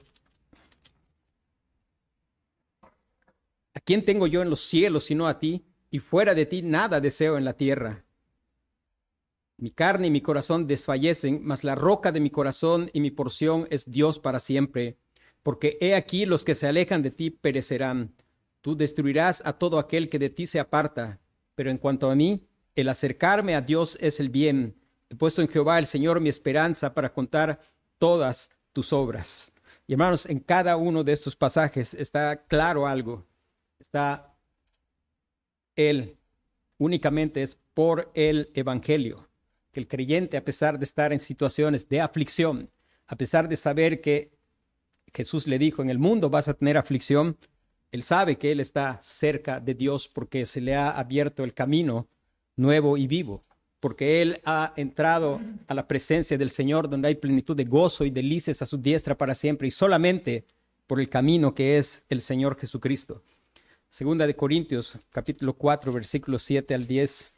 ¿a 3.73 3.79
quién 3.79 4.05
tengo 4.05 4.27
yo 4.27 4.43
en 4.43 4.51
los 4.51 4.63
cielos 4.63 5.05
sino 5.05 5.29
a 5.29 5.39
ti? 5.39 5.65
Y 5.93 6.01
fuera 6.01 6.35
de 6.35 6.47
ti 6.47 6.61
nada 6.63 7.01
deseo 7.01 7.39
en 7.39 7.45
la 7.45 7.53
tierra. 7.53 8.03
Mi 9.61 9.71
carne 9.71 10.09
y 10.09 10.11
mi 10.11 10.21
corazón 10.21 10.67
desfallecen, 10.67 11.41
mas 11.43 11.65
la 11.65 11.75
roca 11.75 12.13
de 12.13 12.21
mi 12.21 12.31
corazón 12.31 12.91
y 12.93 13.01
mi 13.01 13.11
porción 13.11 13.67
es 13.71 13.91
Dios 13.91 14.19
para 14.19 14.41
siempre 14.41 14.99
porque 15.43 15.79
he 15.81 15.95
aquí 15.95 16.27
los 16.27 16.45
que 16.45 16.55
se 16.55 16.67
alejan 16.67 17.03
de 17.03 17.11
ti 17.11 17.31
perecerán. 17.31 18.15
Tú 18.61 18.77
destruirás 18.77 19.43
a 19.45 19.55
todo 19.55 19.79
aquel 19.79 20.09
que 20.09 20.19
de 20.19 20.31
ti 20.31 20.47
se 20.47 20.61
aparta. 20.61 21.19
Pero 21.55 21.71
en 21.71 21.79
cuanto 21.79 22.11
a 22.11 22.15
mí, 22.15 22.47
el 22.75 22.89
acercarme 22.89 23.55
a 23.55 23.61
Dios 23.61 23.97
es 24.01 24.21
el 24.21 24.29
bien. 24.29 24.77
He 25.09 25.17
puesto 25.17 25.43
en 25.43 25.49
Jehová 25.49 25.79
el 25.79 25.87
Señor 25.87 26.21
mi 26.21 26.29
esperanza 26.29 26.93
para 26.95 27.13
contar 27.13 27.61
todas 27.99 28.51
tus 28.73 28.93
obras. 28.93 29.53
Y 29.87 29.95
hermanos, 29.95 30.27
en 30.27 30.41
cada 30.41 30.77
uno 30.77 31.03
de 31.03 31.13
estos 31.13 31.35
pasajes 31.35 31.95
está 31.95 32.45
claro 32.45 32.87
algo. 32.87 33.27
Está 33.79 34.35
Él, 35.75 36.17
únicamente 36.79 37.43
es 37.43 37.59
por 37.75 38.11
el 38.15 38.51
Evangelio, 38.55 39.27
que 39.73 39.81
el 39.81 39.89
creyente, 39.89 40.37
a 40.37 40.45
pesar 40.45 40.79
de 40.79 40.85
estar 40.85 41.13
en 41.13 41.21
situaciones 41.21 41.89
de 41.89 42.01
aflicción, 42.01 42.71
a 43.07 43.17
pesar 43.17 43.49
de 43.49 43.57
saber 43.57 44.01
que 44.01 44.31
Jesús 45.13 45.47
le 45.47 45.59
dijo, 45.59 45.83
en 45.83 45.91
el 45.91 45.99
mundo 45.99 46.31
vas 46.31 46.49
a 46.49 46.55
tener 46.55 46.77
aflicción. 46.77 47.37
Él 47.93 48.03
sabe 48.03 48.37
que 48.37 48.53
él 48.53 48.61
está 48.61 49.01
cerca 49.03 49.61
de 49.61 49.75
Dios 49.75 50.09
porque 50.09 50.47
se 50.47 50.61
le 50.61 50.77
ha 50.77 50.91
abierto 50.91 51.43
el 51.43 51.55
camino 51.55 52.07
nuevo 52.57 52.97
y 52.97 53.07
vivo, 53.07 53.43
porque 53.81 54.23
él 54.23 54.41
ha 54.45 54.73
entrado 54.77 55.41
a 55.67 55.75
la 55.75 55.89
presencia 55.89 56.39
del 56.39 56.51
Señor 56.51 56.89
donde 56.89 57.09
hay 57.09 57.15
plenitud 57.17 57.57
de 57.57 57.65
gozo 57.65 58.05
y 58.05 58.11
delicias 58.11 58.63
a 58.63 58.67
su 58.67 58.79
diestra 58.79 59.17
para 59.17 59.35
siempre 59.35 59.67
y 59.69 59.71
solamente 59.73 60.45
por 60.87 61.01
el 61.01 61.09
camino 61.09 61.55
que 61.55 61.79
es 61.79 62.05
el 62.09 62.21
Señor 62.21 62.59
Jesucristo. 62.59 63.23
Segunda 63.89 64.27
de 64.27 64.37
Corintios, 64.37 64.99
capítulo 65.11 65.55
4, 65.55 65.93
versículos 65.93 66.43
7 66.45 66.75
al 66.75 66.85
10. 66.85 67.33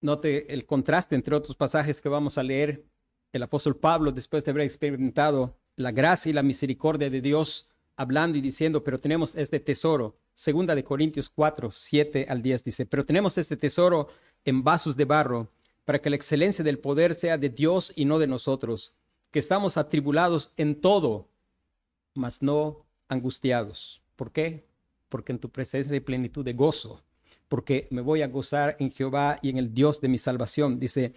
Note 0.00 0.52
el 0.52 0.64
contraste 0.64 1.14
entre 1.14 1.34
otros 1.34 1.56
pasajes 1.56 2.00
que 2.00 2.08
vamos 2.08 2.38
a 2.38 2.42
leer. 2.42 2.84
El 3.32 3.42
apóstol 3.42 3.76
Pablo, 3.76 4.12
después 4.12 4.44
de 4.44 4.50
haber 4.50 4.64
experimentado 4.64 5.56
la 5.76 5.92
gracia 5.92 6.30
y 6.30 6.32
la 6.32 6.42
misericordia 6.42 7.10
de 7.10 7.20
Dios, 7.20 7.68
hablando 7.96 8.38
y 8.38 8.40
diciendo, 8.40 8.82
pero 8.82 8.98
tenemos 8.98 9.34
este 9.36 9.60
tesoro. 9.60 10.16
Segunda 10.34 10.74
de 10.74 10.84
Corintios 10.84 11.28
4, 11.28 11.70
7 11.70 12.26
al 12.28 12.42
10 12.42 12.64
dice, 12.64 12.86
pero 12.86 13.04
tenemos 13.04 13.36
este 13.36 13.56
tesoro 13.56 14.08
en 14.44 14.64
vasos 14.64 14.96
de 14.96 15.04
barro, 15.04 15.48
para 15.84 16.00
que 16.00 16.08
la 16.08 16.16
excelencia 16.16 16.64
del 16.64 16.78
poder 16.78 17.14
sea 17.14 17.36
de 17.36 17.50
Dios 17.50 17.92
y 17.94 18.06
no 18.06 18.18
de 18.18 18.26
nosotros, 18.26 18.94
que 19.30 19.38
estamos 19.38 19.76
atribulados 19.76 20.52
en 20.56 20.80
todo, 20.80 21.28
mas 22.14 22.40
no 22.40 22.86
angustiados. 23.08 24.00
¿Por 24.16 24.32
qué? 24.32 24.64
Porque 25.08 25.32
en 25.32 25.38
tu 25.38 25.50
presencia 25.50 25.92
hay 25.92 26.00
plenitud 26.00 26.44
de 26.44 26.52
gozo, 26.52 27.02
porque 27.50 27.88
me 27.90 28.00
voy 28.00 28.22
a 28.22 28.28
gozar 28.28 28.76
en 28.78 28.92
Jehová 28.92 29.40
y 29.42 29.50
en 29.50 29.58
el 29.58 29.74
Dios 29.74 30.00
de 30.00 30.06
mi 30.06 30.18
salvación. 30.18 30.78
Dice, 30.78 31.14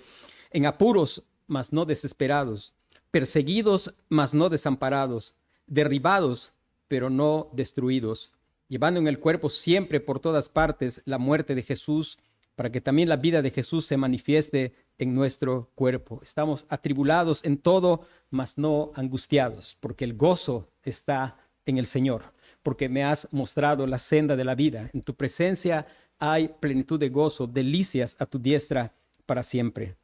en 0.49 0.65
apuros, 0.65 1.23
mas 1.45 1.71
no 1.71 1.85
desesperados, 1.85 2.73
perseguidos, 3.11 3.93
mas 4.09 4.33
no 4.33 4.49
desamparados, 4.49 5.35
derribados, 5.67 6.51
pero 6.87 7.11
no 7.11 7.49
destruidos, 7.53 8.33
llevando 8.67 8.99
en 8.99 9.07
el 9.07 9.19
cuerpo 9.19 9.47
siempre 9.47 9.99
por 9.99 10.19
todas 10.19 10.49
partes 10.49 11.03
la 11.05 11.19
muerte 11.19 11.53
de 11.53 11.61
Jesús, 11.61 12.17
para 12.55 12.71
que 12.71 12.81
también 12.81 13.09
la 13.09 13.17
vida 13.17 13.43
de 13.43 13.51
Jesús 13.51 13.85
se 13.85 13.97
manifieste 13.97 14.73
en 14.97 15.13
nuestro 15.13 15.69
cuerpo. 15.75 16.19
Estamos 16.23 16.65
atribulados 16.67 17.45
en 17.45 17.59
todo, 17.59 18.07
mas 18.31 18.57
no 18.57 18.91
angustiados, 18.95 19.77
porque 19.79 20.03
el 20.03 20.15
gozo 20.15 20.67
está 20.81 21.37
en 21.65 21.77
el 21.77 21.85
Señor, 21.85 22.33
porque 22.63 22.89
me 22.89 23.03
has 23.03 23.27
mostrado 23.31 23.85
la 23.87 23.99
senda 23.99 24.35
de 24.35 24.43
la 24.43 24.55
vida. 24.55 24.89
En 24.93 25.03
tu 25.03 25.13
presencia 25.13 25.85
hay 26.19 26.47
plenitud 26.47 26.99
de 26.99 27.09
gozo, 27.09 27.47
delicias 27.47 28.15
a 28.19 28.25
tu 28.25 28.39
diestra 28.39 28.93
para 29.25 29.43
siempre. 29.43 29.95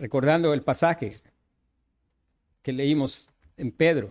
recordando 0.00 0.54
el 0.54 0.62
pasaje 0.62 1.20
que 2.62 2.72
leímos 2.72 3.28
en 3.58 3.70
Pedro, 3.70 4.08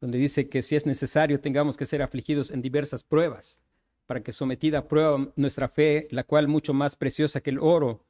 donde 0.00 0.18
dice 0.18 0.48
que 0.48 0.62
si 0.62 0.76
es 0.76 0.86
necesario 0.86 1.40
tengamos 1.40 1.76
que 1.76 1.84
ser 1.84 2.00
afligidos 2.00 2.52
en 2.52 2.62
diversas 2.62 3.02
pruebas, 3.02 3.60
para 4.06 4.22
que 4.22 4.30
sometida 4.30 4.78
a 4.78 4.88
prueba 4.88 5.32
nuestra 5.34 5.68
fe, 5.68 6.06
la 6.12 6.22
cual 6.22 6.46
mucho 6.46 6.72
más 6.72 6.94
preciosa 6.94 7.40
que 7.40 7.50
el 7.50 7.58
oro, 7.58 8.04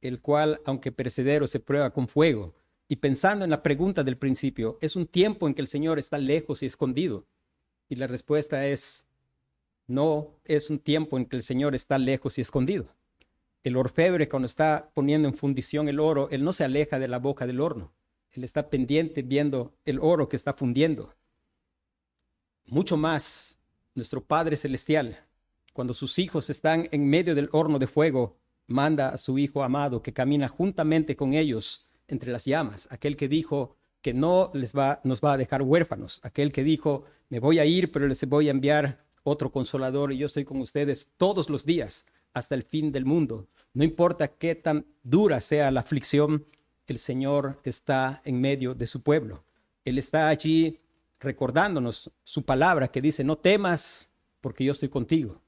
el 0.00 0.22
cual, 0.22 0.60
aunque 0.64 0.92
perecedero, 0.92 1.46
se 1.46 1.60
prueba 1.60 1.90
con 1.90 2.08
fuego. 2.08 2.54
Y 2.88 2.96
pensando 2.96 3.44
en 3.44 3.50
la 3.50 3.62
pregunta 3.62 4.02
del 4.02 4.16
principio, 4.16 4.78
¿es 4.80 4.96
un 4.96 5.06
tiempo 5.06 5.48
en 5.48 5.54
que 5.54 5.62
el 5.62 5.68
Señor 5.68 5.98
está 5.98 6.18
lejos 6.18 6.62
y 6.62 6.66
escondido? 6.66 7.24
Y 7.88 7.96
la 7.96 8.06
respuesta 8.06 8.66
es, 8.66 9.04
no 9.86 10.34
es 10.44 10.70
un 10.70 10.78
tiempo 10.78 11.16
en 11.16 11.26
que 11.26 11.36
el 11.36 11.42
Señor 11.42 11.74
está 11.74 11.98
lejos 11.98 12.38
y 12.38 12.42
escondido 12.42 12.88
el 13.64 13.76
orfebre 13.76 14.28
cuando 14.28 14.46
está 14.46 14.90
poniendo 14.94 15.28
en 15.28 15.34
fundición 15.34 15.88
el 15.88 16.00
oro, 16.00 16.28
él 16.30 16.42
no 16.42 16.52
se 16.52 16.64
aleja 16.64 16.98
de 16.98 17.08
la 17.08 17.18
boca 17.18 17.46
del 17.46 17.60
horno. 17.60 17.92
Él 18.32 18.44
está 18.44 18.68
pendiente 18.68 19.22
viendo 19.22 19.74
el 19.84 19.98
oro 20.00 20.28
que 20.28 20.36
está 20.36 20.54
fundiendo. 20.54 21.14
Mucho 22.66 22.96
más, 22.96 23.58
nuestro 23.94 24.22
Padre 24.22 24.56
Celestial, 24.56 25.20
cuando 25.72 25.94
sus 25.94 26.18
hijos 26.18 26.50
están 26.50 26.88
en 26.90 27.08
medio 27.08 27.34
del 27.34 27.50
horno 27.52 27.78
de 27.78 27.86
fuego, 27.86 28.36
manda 28.66 29.10
a 29.10 29.18
su 29.18 29.38
Hijo 29.38 29.62
amado 29.62 30.02
que 30.02 30.12
camina 30.12 30.48
juntamente 30.48 31.14
con 31.14 31.34
ellos 31.34 31.86
entre 32.12 32.30
las 32.30 32.44
llamas, 32.44 32.86
aquel 32.90 33.16
que 33.16 33.26
dijo 33.26 33.76
que 34.02 34.12
no 34.12 34.50
les 34.54 34.76
va, 34.76 35.00
nos 35.04 35.20
va 35.20 35.32
a 35.32 35.36
dejar 35.36 35.62
huérfanos, 35.62 36.20
aquel 36.22 36.52
que 36.52 36.62
dijo, 36.62 37.04
me 37.28 37.40
voy 37.40 37.58
a 37.58 37.64
ir, 37.64 37.90
pero 37.90 38.06
les 38.06 38.28
voy 38.28 38.48
a 38.48 38.50
enviar 38.50 39.04
otro 39.22 39.50
consolador 39.50 40.12
y 40.12 40.18
yo 40.18 40.26
estoy 40.26 40.44
con 40.44 40.60
ustedes 40.60 41.08
todos 41.16 41.48
los 41.48 41.64
días 41.64 42.06
hasta 42.34 42.54
el 42.54 42.62
fin 42.62 42.92
del 42.92 43.04
mundo. 43.04 43.46
No 43.74 43.84
importa 43.84 44.28
qué 44.28 44.54
tan 44.54 44.84
dura 45.02 45.40
sea 45.40 45.70
la 45.70 45.80
aflicción, 45.80 46.44
el 46.86 46.98
Señor 46.98 47.60
está 47.64 48.20
en 48.24 48.40
medio 48.40 48.74
de 48.74 48.86
su 48.86 49.02
pueblo. 49.02 49.44
Él 49.84 49.98
está 49.98 50.28
allí 50.28 50.78
recordándonos 51.20 52.10
su 52.24 52.44
palabra 52.44 52.88
que 52.88 53.00
dice, 53.00 53.24
no 53.24 53.36
temas 53.36 54.10
porque 54.40 54.64
yo 54.64 54.72
estoy 54.72 54.88
contigo. 54.88 55.40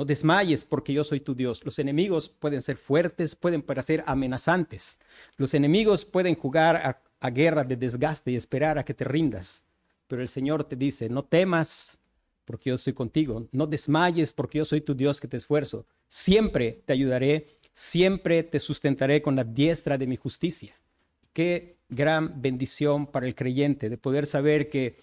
No 0.00 0.06
desmayes 0.06 0.64
porque 0.64 0.94
yo 0.94 1.04
soy 1.04 1.20
tu 1.20 1.34
Dios. 1.34 1.62
Los 1.62 1.78
enemigos 1.78 2.30
pueden 2.30 2.62
ser 2.62 2.78
fuertes, 2.78 3.36
pueden 3.36 3.60
parecer 3.60 4.02
amenazantes. 4.06 4.98
Los 5.36 5.52
enemigos 5.52 6.06
pueden 6.06 6.36
jugar 6.36 7.02
a, 7.20 7.28
guerra 7.28 7.64
de 7.64 7.76
desgaste 7.76 8.30
y 8.30 8.36
esperar 8.36 8.78
a 8.78 8.82
que 8.82 8.94
te 8.94 9.04
rindas. 9.04 9.62
Pero 10.06 10.22
el 10.22 10.28
Señor 10.28 10.64
te 10.64 10.74
dice, 10.74 11.10
no 11.10 11.22
temas 11.22 11.98
porque 12.46 12.70
yo 12.70 12.76
estoy 12.76 12.94
contigo. 12.94 13.46
No 13.52 13.66
desmayes 13.66 14.32
porque 14.32 14.56
yo 14.56 14.64
soy 14.64 14.80
tu 14.80 14.94
Dios 14.94 15.20
que 15.20 15.28
te 15.28 15.36
esfuerzo. 15.36 15.84
Siempre 16.08 16.80
te 16.86 16.94
ayudaré, 16.94 17.48
siempre 17.74 18.42
te 18.42 18.58
sustentaré 18.58 19.20
con 19.20 19.36
la 19.36 19.44
diestra 19.44 19.98
de 19.98 20.06
mi 20.06 20.16
justicia. 20.16 20.74
Qué 21.34 21.76
gran 21.90 22.40
bendición 22.40 23.06
para 23.06 23.26
el 23.26 23.34
creyente 23.34 23.90
de 23.90 23.98
poder 23.98 24.24
saber 24.24 24.70
que 24.70 24.96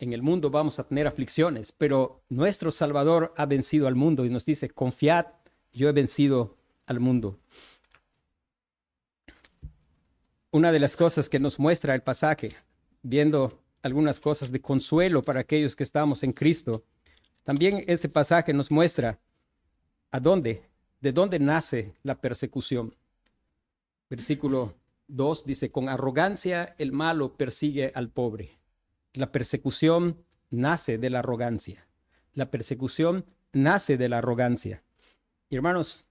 en 0.00 0.14
el 0.14 0.22
mundo 0.22 0.50
vamos 0.50 0.78
a 0.78 0.84
tener 0.84 1.06
aflicciones, 1.06 1.72
pero 1.72 2.22
nuestro 2.30 2.70
Salvador 2.70 3.34
ha 3.36 3.44
vencido 3.44 3.86
al 3.86 3.94
mundo 3.94 4.24
y 4.24 4.30
nos 4.30 4.46
dice, 4.46 4.70
confiad, 4.70 5.26
yo 5.74 5.90
he 5.90 5.92
vencido 5.92 6.56
al 6.86 7.00
mundo. 7.00 7.38
Una 10.50 10.72
de 10.72 10.80
las 10.80 10.96
cosas 10.96 11.28
que 11.28 11.38
nos 11.38 11.58
muestra 11.58 11.94
el 11.94 12.02
pasaje, 12.02 12.56
viendo 13.02 13.60
algunas 13.82 14.20
cosas 14.20 14.50
de 14.50 14.62
consuelo 14.62 15.22
para 15.22 15.40
aquellos 15.40 15.76
que 15.76 15.84
estamos 15.84 16.22
en 16.22 16.32
Cristo, 16.32 16.82
también 17.44 17.84
este 17.86 18.08
pasaje 18.08 18.54
nos 18.54 18.70
muestra 18.70 19.18
¿A 20.12 20.18
dónde? 20.18 20.62
¿De 21.00 21.12
dónde 21.12 21.38
nace 21.38 21.94
la 22.02 22.20
persecución? 22.20 22.96
Versículo 24.08 24.74
2 25.06 25.44
dice, 25.44 25.70
con 25.70 25.88
arrogancia 25.88 26.74
el 26.78 26.90
malo 26.90 27.36
persigue 27.36 27.92
al 27.94 28.08
pobre. 28.08 28.59
La 29.12 29.32
persecución 29.32 30.24
nace 30.50 30.98
de 30.98 31.10
la 31.10 31.20
arrogancia. 31.20 31.86
La 32.34 32.50
persecución 32.50 33.24
nace 33.52 33.96
de 33.96 34.08
la 34.08 34.18
arrogancia. 34.18 34.82
Hermanos, 35.50 36.04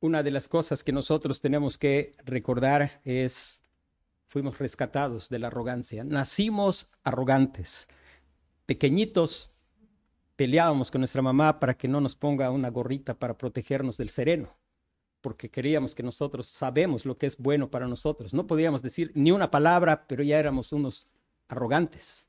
una 0.00 0.22
de 0.22 0.30
las 0.30 0.48
cosas 0.48 0.82
que 0.82 0.92
nosotros 0.92 1.40
tenemos 1.40 1.78
que 1.78 2.14
recordar 2.24 3.00
es, 3.04 3.62
fuimos 4.26 4.58
rescatados 4.58 5.28
de 5.28 5.38
la 5.38 5.48
arrogancia. 5.48 6.04
Nacimos 6.04 6.90
arrogantes, 7.04 7.88
pequeñitos 8.66 9.52
peleábamos 10.38 10.92
con 10.92 11.00
nuestra 11.00 11.20
mamá 11.20 11.58
para 11.58 11.74
que 11.74 11.88
no 11.88 12.00
nos 12.00 12.14
ponga 12.14 12.50
una 12.52 12.70
gorrita 12.70 13.14
para 13.14 13.36
protegernos 13.36 13.96
del 13.96 14.08
sereno, 14.08 14.56
porque 15.20 15.50
queríamos 15.50 15.96
que 15.96 16.04
nosotros 16.04 16.46
sabemos 16.46 17.04
lo 17.04 17.18
que 17.18 17.26
es 17.26 17.36
bueno 17.38 17.70
para 17.70 17.88
nosotros. 17.88 18.32
No 18.32 18.46
podíamos 18.46 18.80
decir 18.80 19.10
ni 19.14 19.32
una 19.32 19.50
palabra, 19.50 20.06
pero 20.06 20.22
ya 20.22 20.38
éramos 20.38 20.72
unos 20.72 21.08
arrogantes. 21.48 22.28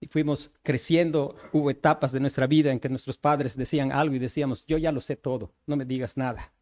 Y 0.00 0.08
fuimos 0.08 0.52
creciendo, 0.62 1.36
hubo 1.52 1.70
etapas 1.70 2.12
de 2.12 2.20
nuestra 2.20 2.46
vida 2.46 2.70
en 2.70 2.80
que 2.80 2.88
nuestros 2.88 3.16
padres 3.16 3.56
decían 3.56 3.92
algo 3.92 4.14
y 4.14 4.18
decíamos, 4.18 4.64
yo 4.66 4.78
ya 4.78 4.92
lo 4.92 5.00
sé 5.00 5.16
todo, 5.16 5.52
no 5.66 5.76
me 5.76 5.84
digas 5.84 6.16
nada. 6.16 6.52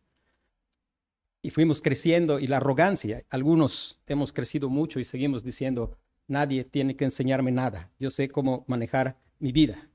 Y 1.43 1.51
fuimos 1.51 1.83
creciendo 1.83 2.39
y 2.39 2.47
la 2.47 2.57
arrogancia, 2.57 3.25
algunos 3.29 4.01
hemos 4.07 4.33
crecido 4.33 4.71
mucho 4.71 4.99
y 4.99 5.05
seguimos 5.05 5.43
diciendo, 5.43 5.99
nadie 6.27 6.65
tiene 6.65 6.97
que 6.97 7.05
enseñarme 7.05 7.53
nada, 7.53 7.91
yo 7.99 8.11
sé 8.11 8.29
cómo 8.29 8.65
manejar 8.67 9.19
mi 9.41 9.53
vida. 9.53 9.89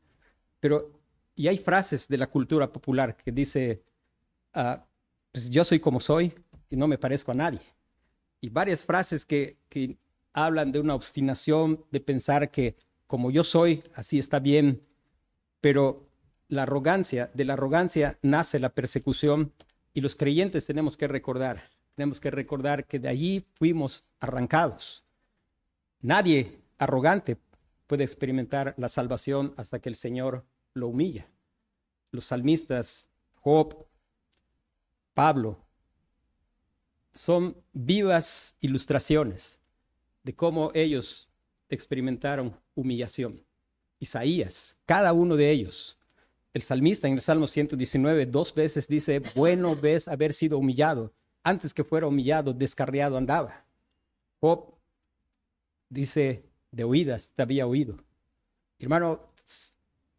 Pero, 0.60 0.92
y 1.34 1.48
hay 1.48 1.58
frases 1.58 2.08
de 2.08 2.18
la 2.18 2.28
cultura 2.28 2.72
popular 2.72 3.16
que 3.16 3.32
dice, 3.32 3.82
ah, 4.54 4.86
pues 5.32 5.50
yo 5.50 5.64
soy 5.64 5.80
como 5.80 6.00
soy 6.00 6.34
y 6.70 6.76
no 6.76 6.88
me 6.88 6.98
parezco 6.98 7.32
a 7.32 7.36
nadie. 7.36 7.62
Y 8.42 8.50
varias 8.50 8.84
frases 8.84 9.26
que, 9.26 9.58
que 9.70 9.98
hablan 10.34 10.72
de 10.72 10.80
una 10.80 10.96
obstinación 10.96 11.86
de 11.92 12.00
pensar 12.00 12.52
que 12.52 12.76
como 13.08 13.32
yo 13.32 13.44
soy, 13.44 13.84
así 13.96 14.20
está 14.20 14.40
bien, 14.40 14.84
pero 15.62 16.08
la 16.48 16.64
arrogancia, 16.64 17.32
de 17.34 17.46
la 17.46 17.54
arrogancia 17.54 18.20
nace 18.22 18.60
la 18.60 18.70
persecución 18.70 19.54
y 19.94 20.02
los 20.02 20.16
creyentes 20.16 20.66
tenemos 20.66 20.96
que 20.98 21.08
recordar, 21.08 21.64
tenemos 21.96 22.20
que 22.20 22.32
recordar 22.32 22.86
que 22.86 23.00
de 23.00 23.10
allí 23.10 23.46
fuimos 23.56 24.06
arrancados. 24.20 25.04
Nadie 26.02 26.62
arrogante 26.78 27.38
puede 27.88 28.04
experimentar 28.04 28.76
la 28.78 28.88
salvación 28.88 29.54
hasta 29.58 29.80
que 29.80 29.90
el 29.90 29.96
Señor 29.96 30.46
lo 30.74 30.88
humilla. 30.88 31.28
Los 32.12 32.26
salmistas, 32.26 33.10
Job, 33.36 33.86
Pablo, 35.14 35.58
son 37.12 37.58
vivas 37.74 38.56
ilustraciones 38.62 39.59
de 40.24 40.36
cómo 40.36 40.72
ellos 40.74 41.30
experimentaron 41.70 42.56
humillación. 42.76 43.42
Isaías, 44.00 44.76
cada 44.86 45.14
uno 45.14 45.36
de 45.36 45.52
ellos. 45.52 45.98
El 46.54 46.62
salmista 46.64 47.08
en 47.08 47.14
el 47.14 47.22
Salmo 47.22 47.48
119 47.48 48.26
dos 48.26 48.54
veces 48.54 48.88
dice, 48.88 49.22
bueno 49.36 49.76
ves 49.76 50.08
haber 50.08 50.34
sido 50.34 50.58
humillado. 50.58 51.14
Antes 51.44 51.74
que 51.74 51.84
fuera 51.84 52.08
humillado, 52.08 52.54
descarriado 52.54 53.18
andaba. 53.18 53.66
Job 54.40 54.74
dice, 55.90 56.44
de 56.72 56.84
oídas 56.84 57.32
te 57.36 57.42
había 57.44 57.68
oído. 57.68 57.98
Hermano, 58.80 59.28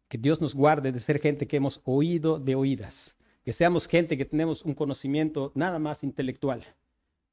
Que 0.07 0.17
Dios 0.17 0.41
nos 0.41 0.53
guarde 0.53 0.91
de 0.91 0.99
ser 0.99 1.19
gente 1.19 1.47
que 1.47 1.55
hemos 1.55 1.79
oído 1.85 2.37
de 2.37 2.53
oídas, 2.53 3.15
que 3.45 3.53
seamos 3.53 3.87
gente 3.87 4.17
que 4.17 4.25
tenemos 4.25 4.61
un 4.65 4.73
conocimiento 4.73 5.53
nada 5.55 5.79
más 5.79 6.03
intelectual, 6.03 6.65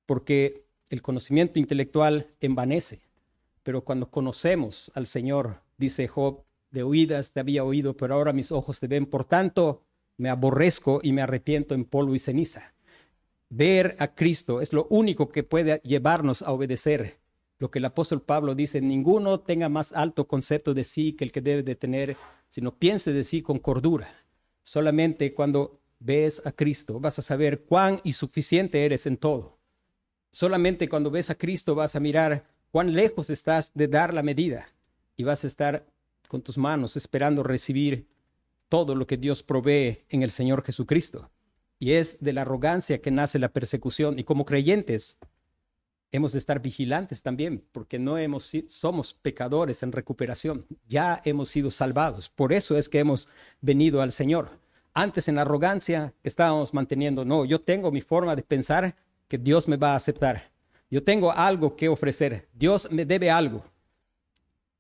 porque 0.07 0.65
el 0.91 1.03
conocimiento 1.03 1.59
intelectual 1.59 2.29
envanece, 2.41 3.01
pero 3.63 3.83
cuando 3.83 4.11
conocemos 4.11 4.91
al 4.95 5.07
Señor, 5.07 5.61
dice 5.77 6.09
Job, 6.09 6.45
de 6.71 6.83
oídas 6.83 7.33
te 7.33 7.41
había 7.41 7.65
oído, 7.65 7.97
pero 7.97 8.15
ahora 8.15 8.33
mis 8.33 8.53
ojos 8.53 8.81
te 8.81 8.87
ven, 8.87 9.07
por 9.07 9.25
tanto 9.25 9.83
me 10.17 10.31
aborrezco 10.31 11.01
y 11.03 11.13
me 11.13 11.23
arrepiento 11.23 11.75
en 11.75 11.85
polvo 11.85 12.15
y 12.15 12.19
ceniza. 12.19 12.75
Ver 13.51 13.97
a 13.99 14.15
Cristo 14.15 14.61
es 14.61 14.73
lo 14.73 14.87
único 14.91 15.31
que 15.31 15.43
puede 15.43 15.81
llevarnos 15.85 16.43
a 16.43 16.53
obedecer. 16.53 17.19
Lo 17.59 17.71
que 17.71 17.79
el 17.79 17.87
apóstol 17.87 18.23
Pablo 18.23 18.55
dice, 18.55 18.81
ninguno 18.81 19.41
tenga 19.41 19.69
más 19.69 19.93
alto 19.93 20.27
concepto 20.27 20.75
de 20.75 20.85
sí 20.85 21.15
que 21.15 21.25
el 21.25 21.33
que 21.33 21.41
debe 21.41 21.63
de 21.63 21.75
tener, 21.75 22.17
sino 22.51 22.75
piense 22.75 23.13
de 23.13 23.25
sí 23.25 23.43
con 23.43 23.59
cordura. 23.59 24.09
Solamente 24.63 25.33
cuando 25.35 25.81
ves 25.99 26.43
a 26.45 26.53
Cristo 26.53 27.01
vas 27.01 27.19
a 27.19 27.23
saber 27.23 27.65
cuán 27.65 28.01
insuficiente 28.05 28.85
eres 28.85 29.07
en 29.07 29.17
todo. 29.17 29.58
Solamente 30.31 30.89
cuando 30.89 31.11
ves 31.11 31.31
a 31.31 31.35
Cristo 31.37 31.75
vas 31.75 31.97
a 31.97 32.01
mirar 32.01 32.45
cuán 32.71 32.95
lejos 32.95 33.31
estás 33.31 33.73
de 33.75 33.89
dar 33.89 34.13
la 34.13 34.23
medida 34.23 34.69
y 35.17 35.25
vas 35.25 35.45
a 35.45 35.47
estar 35.47 35.87
con 36.29 36.43
tus 36.43 36.59
manos 36.59 36.97
esperando 36.97 37.43
recibir 37.43 38.07
todo 38.69 38.95
lo 38.95 39.07
que 39.07 39.17
Dios 39.17 39.43
provee 39.43 39.99
en 40.09 40.23
el 40.23 40.31
Señor 40.31 40.63
Jesucristo. 40.63 41.31
Y 41.79 41.93
es 41.93 42.19
de 42.21 42.33
la 42.33 42.43
arrogancia 42.43 43.01
que 43.01 43.11
nace 43.11 43.39
la 43.39 43.49
persecución. 43.49 44.19
Y 44.19 44.25
como 44.25 44.45
creyentes 44.45 45.17
hemos 46.11 46.33
de 46.33 46.39
estar 46.39 46.61
vigilantes 46.61 47.23
también, 47.23 47.65
porque 47.73 47.99
no 47.99 48.19
hemos, 48.19 48.53
somos 48.67 49.15
pecadores 49.15 49.83
en 49.83 49.93
recuperación. 49.93 50.67
Ya 50.87 51.23
hemos 51.25 51.49
sido 51.49 51.71
salvados. 51.71 52.29
Por 52.29 52.53
eso 52.53 52.77
es 52.77 52.89
que 52.89 52.99
hemos 52.99 53.29
venido 53.61 54.03
al 54.03 54.13
Señor. 54.13 54.51
Antes 54.93 55.29
en 55.29 55.37
la 55.37 55.43
arrogancia 55.43 56.13
estábamos 56.25 56.75
manteniendo, 56.75 57.25
no, 57.25 57.45
yo 57.45 57.61
tengo 57.61 57.91
mi 57.93 58.01
forma 58.01 58.35
de 58.35 58.43
pensar 58.43 58.97
que 59.29 59.39
Dios 59.39 59.69
me 59.69 59.77
va 59.77 59.93
a 59.93 59.97
aceptar. 59.97 60.51
Yo 60.91 61.05
tengo 61.05 61.31
algo 61.31 61.77
que 61.77 61.89
ofrecer. 61.89 62.49
Dios 62.55 62.91
me 62.91 63.05
debe 63.05 63.31
algo. 63.31 63.65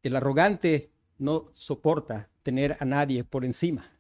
El 0.02 0.16
arrogante 0.16 0.90
no 1.18 1.50
soporta 1.54 2.28
tener 2.42 2.76
a 2.80 2.84
nadie 2.84 3.24
por 3.24 3.44
encima. 3.44 3.92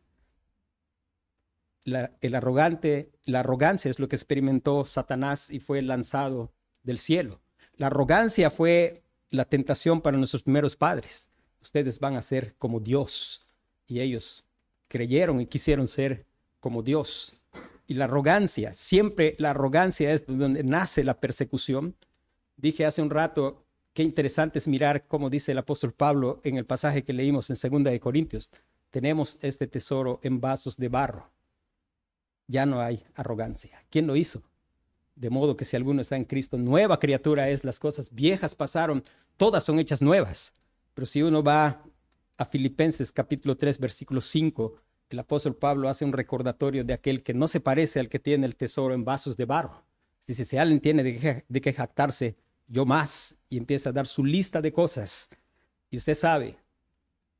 La, 1.84 2.12
el 2.20 2.34
arrogante, 2.34 3.12
la 3.24 3.40
arrogancia 3.40 3.90
es 3.90 3.98
lo 3.98 4.08
que 4.08 4.16
experimentó 4.16 4.84
Satanás 4.84 5.50
y 5.50 5.60
fue 5.60 5.82
lanzado 5.82 6.52
del 6.82 6.98
cielo. 6.98 7.40
La 7.76 7.88
arrogancia 7.88 8.50
fue 8.50 9.02
la 9.30 9.44
tentación 9.44 10.00
para 10.00 10.16
nuestros 10.16 10.42
primeros 10.42 10.76
padres. 10.76 11.28
Ustedes 11.60 11.98
van 11.98 12.16
a 12.16 12.22
ser 12.22 12.54
como 12.56 12.80
Dios. 12.80 13.46
Y 13.86 14.00
ellos 14.00 14.44
creyeron 14.88 15.40
y 15.40 15.46
quisieron 15.46 15.86
ser 15.86 16.26
como 16.60 16.82
Dios. 16.82 17.34
Y 17.90 17.94
la 17.94 18.04
arrogancia, 18.04 18.74
siempre 18.74 19.34
la 19.38 19.50
arrogancia 19.50 20.12
es 20.12 20.26
donde 20.26 20.62
nace 20.62 21.02
la 21.02 21.18
persecución. 21.20 21.96
Dije 22.58 22.84
hace 22.84 23.00
un 23.00 23.08
rato, 23.08 23.64
qué 23.94 24.02
interesante 24.02 24.58
es 24.58 24.68
mirar 24.68 25.06
cómo 25.08 25.30
dice 25.30 25.52
el 25.52 25.58
apóstol 25.58 25.94
Pablo 25.94 26.42
en 26.44 26.58
el 26.58 26.66
pasaje 26.66 27.02
que 27.02 27.14
leímos 27.14 27.48
en 27.48 27.56
Segunda 27.56 27.90
de 27.90 27.98
Corintios. 27.98 28.50
Tenemos 28.90 29.38
este 29.40 29.66
tesoro 29.66 30.20
en 30.22 30.38
vasos 30.38 30.76
de 30.76 30.88
barro. 30.88 31.30
Ya 32.46 32.66
no 32.66 32.82
hay 32.82 33.04
arrogancia. 33.14 33.82
¿Quién 33.88 34.06
lo 34.06 34.16
hizo? 34.16 34.42
De 35.16 35.30
modo 35.30 35.56
que 35.56 35.64
si 35.64 35.74
alguno 35.74 36.02
está 36.02 36.16
en 36.16 36.26
Cristo, 36.26 36.58
nueva 36.58 36.98
criatura 36.98 37.48
es, 37.48 37.64
las 37.64 37.78
cosas 37.78 38.14
viejas 38.14 38.54
pasaron, 38.54 39.02
todas 39.38 39.64
son 39.64 39.78
hechas 39.78 40.02
nuevas. 40.02 40.52
Pero 40.92 41.06
si 41.06 41.22
uno 41.22 41.42
va 41.42 41.82
a 42.36 42.44
Filipenses 42.44 43.12
capítulo 43.12 43.56
3, 43.56 43.78
versículo 43.78 44.20
5, 44.20 44.74
el 45.10 45.18
apóstol 45.18 45.56
Pablo 45.56 45.88
hace 45.88 46.04
un 46.04 46.12
recordatorio 46.12 46.84
de 46.84 46.92
aquel 46.92 47.22
que 47.22 47.34
no 47.34 47.48
se 47.48 47.60
parece 47.60 48.00
al 48.00 48.08
que 48.08 48.18
tiene 48.18 48.46
el 48.46 48.56
tesoro 48.56 48.94
en 48.94 49.04
vasos 49.04 49.36
de 49.36 49.44
barro. 49.44 49.82
Si, 50.26 50.34
si 50.44 50.56
alguien 50.56 50.80
tiene 50.80 51.02
de 51.02 51.60
qué 51.60 51.72
jactarse, 51.72 52.36
yo 52.66 52.84
más, 52.84 53.36
y 53.48 53.56
empieza 53.56 53.88
a 53.88 53.92
dar 53.92 54.06
su 54.06 54.24
lista 54.24 54.60
de 54.60 54.72
cosas. 54.72 55.30
Y 55.90 55.96
usted 55.96 56.14
sabe, 56.14 56.56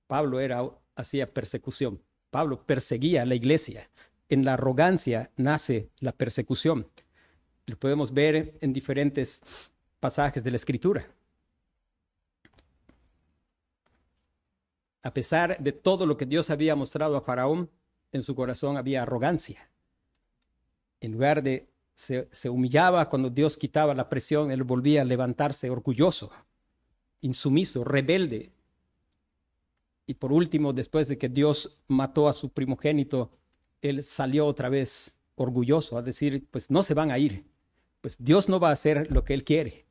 Pablo 0.06 0.40
era, 0.40 0.62
hacía 0.96 1.32
persecución. 1.32 2.00
Pablo 2.30 2.64
perseguía 2.66 3.22
a 3.22 3.26
la 3.26 3.34
iglesia. 3.34 3.90
En 4.30 4.44
la 4.44 4.54
arrogancia 4.54 5.30
nace 5.36 5.90
la 6.00 6.12
persecución. 6.12 6.88
Lo 7.66 7.78
podemos 7.78 8.12
ver 8.12 8.56
en 8.60 8.72
diferentes 8.72 9.42
pasajes 10.00 10.42
de 10.42 10.50
la 10.50 10.56
escritura. 10.56 11.06
A 15.02 15.14
pesar 15.14 15.58
de 15.62 15.72
todo 15.72 16.06
lo 16.06 16.16
que 16.16 16.26
Dios 16.26 16.50
había 16.50 16.74
mostrado 16.74 17.16
a 17.16 17.20
Faraón, 17.20 17.70
en 18.12 18.22
su 18.22 18.34
corazón 18.34 18.76
había 18.76 19.02
arrogancia. 19.02 19.70
En 21.00 21.12
lugar 21.12 21.42
de 21.42 21.68
se, 21.94 22.48
humillaba 22.48 23.08
cuando 23.08 23.28
Dios 23.28 23.56
quitaba 23.56 23.92
la 23.92 24.08
presión, 24.08 24.52
él 24.52 24.62
volvía 24.62 25.02
a 25.02 25.04
levantarse 25.04 25.68
orgulloso, 25.68 26.30
insumiso, 27.20 27.82
rebelde. 27.82 28.52
Y 30.06 30.14
por 30.14 30.32
último, 30.32 30.72
después 30.72 31.08
de 31.08 31.18
que 31.18 31.28
Dios 31.28 31.80
mató 31.88 32.28
a 32.28 32.32
su 32.32 32.50
primogénito, 32.50 33.32
él 33.82 34.04
salió 34.04 34.46
otra 34.46 34.68
vez 34.68 35.16
orgulloso 35.34 35.98
a 35.98 36.02
decir, 36.02 36.46
pues 36.50 36.70
no 36.70 36.84
se 36.84 36.94
van 36.94 37.10
a 37.10 37.18
ir, 37.18 37.44
pues 38.00 38.16
Dios 38.18 38.48
no 38.48 38.60
va 38.60 38.68
a 38.68 38.74
hacer 38.74 39.10
lo 39.10 39.24
que 39.24 39.34
él 39.34 39.42
quiere. 39.42 39.86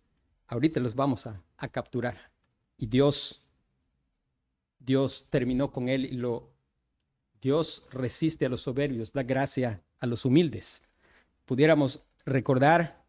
Ahorita 0.48 0.80
los 0.80 0.96
vamos 0.96 1.28
a, 1.28 1.44
a 1.58 1.68
capturar. 1.68 2.32
Y 2.78 2.88
Dios, 2.88 3.46
Dios 4.88 5.28
terminó 5.30 5.72
con 5.72 5.88
él 5.88 6.06
y 6.06 6.14
lo, 6.14 6.50
Dios 7.40 7.88
resiste 7.92 8.48
a 8.48 8.50
los 8.50 8.62
soberbios, 8.62 9.14
da 9.14 9.22
gracia 9.22 9.84
a 10.00 10.08
los 10.08 10.26
humildes 10.26 10.82
pudiéramos 11.48 12.06
recordar 12.26 13.02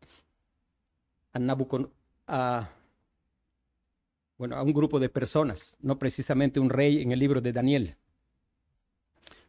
a 1.33 1.39
Nabucon, 1.39 1.93
a, 2.27 2.71
bueno, 4.39 4.57
a 4.57 4.63
un 4.63 4.73
grupo 4.73 4.99
de 4.99 5.11
personas, 5.11 5.77
no 5.81 5.99
precisamente 5.99 6.61
un 6.61 6.71
rey 6.71 7.03
en 7.03 7.13
el 7.13 7.19
libro 7.19 7.43
de 7.43 7.53
Daniel. 7.53 7.97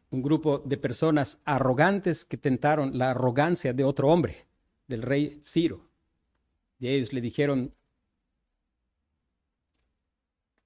Un 0.09 0.23
grupo 0.23 0.57
de 0.57 0.75
personas 0.77 1.39
arrogantes 1.45 2.25
que 2.25 2.35
tentaron 2.35 2.97
la 2.97 3.11
arrogancia 3.11 3.73
de 3.73 3.83
otro 3.83 4.09
hombre, 4.09 4.47
del 4.87 5.03
rey 5.03 5.39
Ciro. 5.43 5.87
Y 6.79 6.87
ellos 6.87 7.13
le 7.13 7.21
dijeron, 7.21 7.71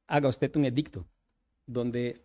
haga 0.08 0.30
usted 0.30 0.56
un 0.56 0.64
edicto 0.64 1.06
donde 1.66 2.22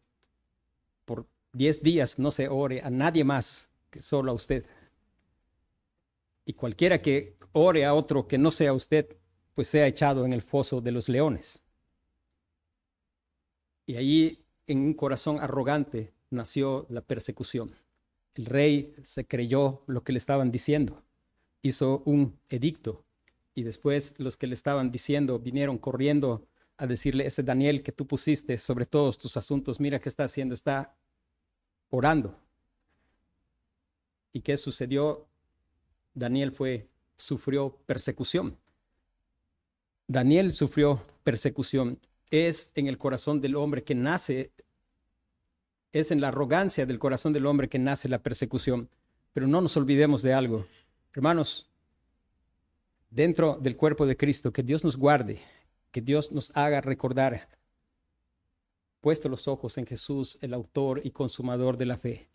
por 1.05 1.27
diez 1.53 1.83
días 1.83 2.19
no 2.19 2.31
se 2.31 2.49
ore 2.49 2.83
a 2.83 2.91
nadie 2.91 3.25
más 3.25 3.69
que 3.91 4.01
solo 4.01 4.33
a 4.33 4.35
usted 4.35 4.65
y 6.49 6.55
cualquiera 6.55 7.03
que 7.03 7.37
ore 7.53 7.85
a 7.85 7.93
otro 7.93 8.27
que 8.27 8.39
no 8.39 8.51
sea 8.51 8.73
usted, 8.73 9.19
pues 9.55 9.69
sea 9.69 9.87
echado 9.87 10.25
en 10.25 10.33
el 10.33 10.41
foso 10.41 10.81
de 10.81 10.93
los 10.93 11.11
leones. 11.11 11.63
Y 13.85 13.97
allí, 13.97 14.47
en 14.67 14.79
un 14.79 14.95
corazón 14.95 15.41
arrogante, 15.41 16.15
nació 16.31 16.87
la 16.89 17.03
persecución. 17.03 17.75
El 18.35 18.47
rey 18.47 18.95
se 19.03 19.27
creyó 19.27 19.83
lo 19.87 20.03
que 20.05 20.13
le 20.13 20.19
estaban 20.19 20.51
diciendo, 20.51 21.03
hizo 21.61 22.03
un 22.07 22.39
edicto 22.49 23.05
y 23.55 23.65
después 23.65 24.15
los 24.17 24.39
que 24.39 24.47
le 24.47 24.55
estaban 24.55 24.91
diciendo 24.91 25.39
vinieron 25.39 25.77
corriendo 25.77 26.47
a 26.79 26.87
decirle, 26.87 27.27
ese 27.27 27.43
Daniel 27.43 27.83
que 27.83 27.93
tú 27.93 28.07
pusiste 28.07 28.57
sobre 28.57 28.87
todos 28.87 29.19
tus 29.19 29.37
asuntos, 29.37 29.81
mira 29.81 29.99
qué 29.99 30.09
está 30.09 30.25
haciendo, 30.25 30.55
está 30.55 30.95
orando. 31.91 32.39
¿Y 34.33 34.41
qué 34.41 34.57
sucedió? 34.57 35.27
Daniel 36.15 36.53
fue, 36.53 36.87
sufrió 37.17 37.77
persecución. 37.85 38.57
Daniel 40.07 40.53
sufrió 40.53 41.03
persecución. 41.25 41.99
Es 42.31 42.71
en 42.77 42.87
el 42.87 42.97
corazón 42.97 43.41
del 43.41 43.57
hombre 43.57 43.83
que 43.83 43.97
nace, 43.97 44.53
es 45.93 46.13
en 46.13 46.21
la 46.21 46.29
arrogancia 46.29 46.87
del 46.87 47.01
corazón 47.01 47.33
del 47.33 47.47
hombre 47.47 47.69
que 47.69 47.81
nace 47.81 48.09
la 48.09 48.23
persecución. 48.23 48.89
Pero 49.33 49.49
no 49.49 49.61
nos 49.61 49.77
olvidemos 49.77 50.23
de 50.23 50.33
algo. 50.33 50.67
Hermanos, 51.13 51.69
dentro 53.11 53.59
del 53.61 53.77
cuerpo 53.77 54.07
de 54.07 54.17
Cristo, 54.17 54.53
que 54.53 54.63
Dios 54.63 54.85
nos 54.85 54.97
guarde, 54.97 55.41
que 55.91 56.01
Dios 56.01 56.33
nos 56.33 56.55
haga 56.57 56.81
recordar, 56.81 57.49
puesto 59.01 59.29
los 59.29 59.49
ojos 59.49 59.79
en 59.79 59.87
Jesús, 59.87 60.39
el 60.43 60.55
autor 60.55 61.01
y 61.05 61.11
consumador 61.11 61.77
de 61.77 61.87
la 61.87 61.97
fe. 61.97 62.29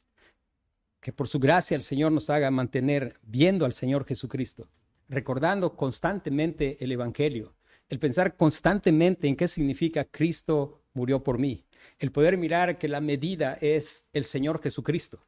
Que 1.00 1.12
por 1.12 1.28
su 1.28 1.40
gracia 1.40 1.76
el 1.76 1.82
Señor 1.82 2.12
nos 2.12 2.30
haga 2.30 2.50
mantener 2.52 3.20
viendo 3.22 3.66
al 3.66 3.74
Señor 3.74 4.06
Jesucristo, 4.06 4.70
recordando 5.10 5.76
constantemente 5.76 6.84
el 6.84 6.92
Evangelio, 6.92 7.56
el 7.90 8.00
pensar 8.00 8.38
constantemente 8.38 9.28
en 9.28 9.36
qué 9.36 9.48
significa 9.48 10.06
Cristo 10.06 10.82
murió 10.94 11.24
por 11.24 11.38
mí, 11.38 11.66
el 12.00 12.12
poder 12.12 12.38
mirar 12.38 12.78
que 12.78 12.88
la 12.88 13.02
medida 13.02 13.58
es 13.62 14.06
el 14.14 14.24
Señor 14.24 14.62
Jesucristo, 14.62 15.26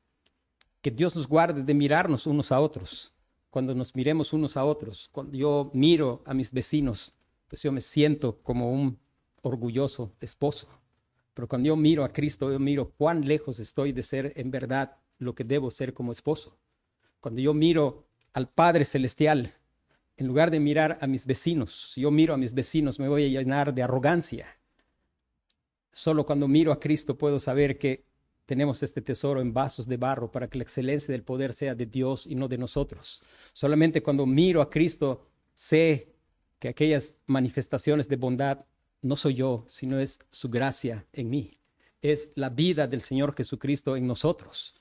que 0.82 0.92
Dios 0.92 1.16
nos 1.16 1.28
guarde 1.28 1.64
de 1.64 1.74
mirarnos 1.74 2.28
unos 2.28 2.52
a 2.52 2.60
otros, 2.60 3.14
cuando 3.50 3.74
nos 3.74 3.96
miremos 3.96 4.34
unos 4.34 4.58
a 4.58 4.66
otros, 4.66 5.10
cuando 5.12 5.38
yo 5.38 5.72
miro 5.74 6.22
a 6.26 6.34
mis 6.34 6.52
vecinos, 6.52 7.15
pues 7.48 7.62
yo 7.62 7.72
me 7.72 7.82
siento 7.82 8.40
como 8.42 8.72
un 8.72 9.00
orgulloso 9.42 10.16
esposo, 10.20 10.68
Pero 11.34 11.48
cuando 11.50 11.68
yo 11.68 11.76
miro 11.76 12.06
a 12.06 12.14
Cristo, 12.14 12.50
yo 12.50 12.60
miro 12.60 12.92
cuán 12.98 13.28
lejos 13.28 13.60
estoy 13.60 13.92
de 13.92 14.04
ser 14.04 14.32
en 14.38 14.52
verdad 14.52 14.96
lo 15.18 15.36
que 15.36 15.44
debo 15.44 15.70
ser 15.70 15.94
como 15.94 16.14
esposo. 16.14 16.58
Cuando 17.20 17.42
yo 17.42 17.54
miro 17.54 18.08
al 18.34 18.48
Padre 18.48 18.86
Celestial, 18.86 19.54
en 20.18 20.28
lugar 20.28 20.50
de 20.50 20.62
mirar 20.62 20.98
a 21.02 21.08
mis 21.08 21.26
vecinos, 21.26 21.94
yo 21.98 22.10
miro 22.10 22.34
a 22.34 22.38
mis 22.38 22.54
vecinos, 22.54 23.00
me 23.00 23.10
voy 23.10 23.26
a 23.26 23.42
llenar 23.42 23.74
de 23.74 23.84
arrogancia. 23.84 24.48
Solo 25.92 26.26
cuando 26.26 26.48
miro 26.48 26.72
a 26.72 26.80
Cristo 26.80 27.18
puedo 27.18 27.38
saber 27.38 27.78
que 27.78 28.06
tenemos 28.46 28.82
este 28.82 29.02
tesoro 29.02 29.42
en 29.42 29.54
vasos 29.54 29.88
de 29.88 29.98
barro 29.98 30.32
para 30.32 30.48
que 30.48 30.58
la 30.58 30.64
excelencia 30.64 31.12
del 31.12 31.24
poder 31.24 31.52
sea 31.52 31.76
de 31.76 31.86
Dios 31.86 32.28
y 32.28 32.36
no 32.36 32.48
de 32.48 32.58
nosotros. 32.58 33.22
Solamente 33.52 34.02
cuando 34.02 34.26
miro 34.26 34.62
a 34.62 34.70
Cristo 34.70 35.28
sé 35.54 36.15
que 36.66 36.70
aquellas 36.70 37.14
manifestaciones 37.28 38.08
de 38.08 38.16
bondad 38.16 38.66
no 39.04 39.16
soy 39.16 39.36
yo, 39.36 39.66
sino 39.68 40.00
es 40.00 40.18
su 40.32 40.50
gracia 40.50 41.06
en 41.14 41.30
mí. 41.30 41.60
Es 42.02 42.32
la 42.34 42.50
vida 42.50 42.88
del 42.88 43.02
Señor 43.02 43.36
Jesucristo 43.36 43.96
en 43.96 44.08
nosotros. 44.08 44.74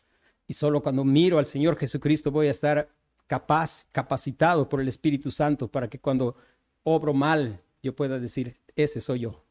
Y 0.47 0.55
solo 0.55 0.83
cuando 0.83 1.05
miro 1.05 1.39
al 1.39 1.45
Señor 1.45 1.77
Jesucristo 1.77 2.31
voy 2.31 2.47
a 2.47 2.53
estar 2.53 2.89
capaz, 3.27 3.87
capacitado 3.93 4.67
por 4.67 4.81
el 4.81 4.89
Espíritu 4.89 5.31
Santo 5.31 5.69
para 5.69 5.91
que 5.91 5.99
cuando 5.99 6.37
obro 6.85 7.13
mal 7.13 7.61
yo 7.83 7.95
pueda 7.95 8.19
decir, 8.19 8.57
ese 8.75 9.03
soy 9.03 9.21
yo. 9.21 9.45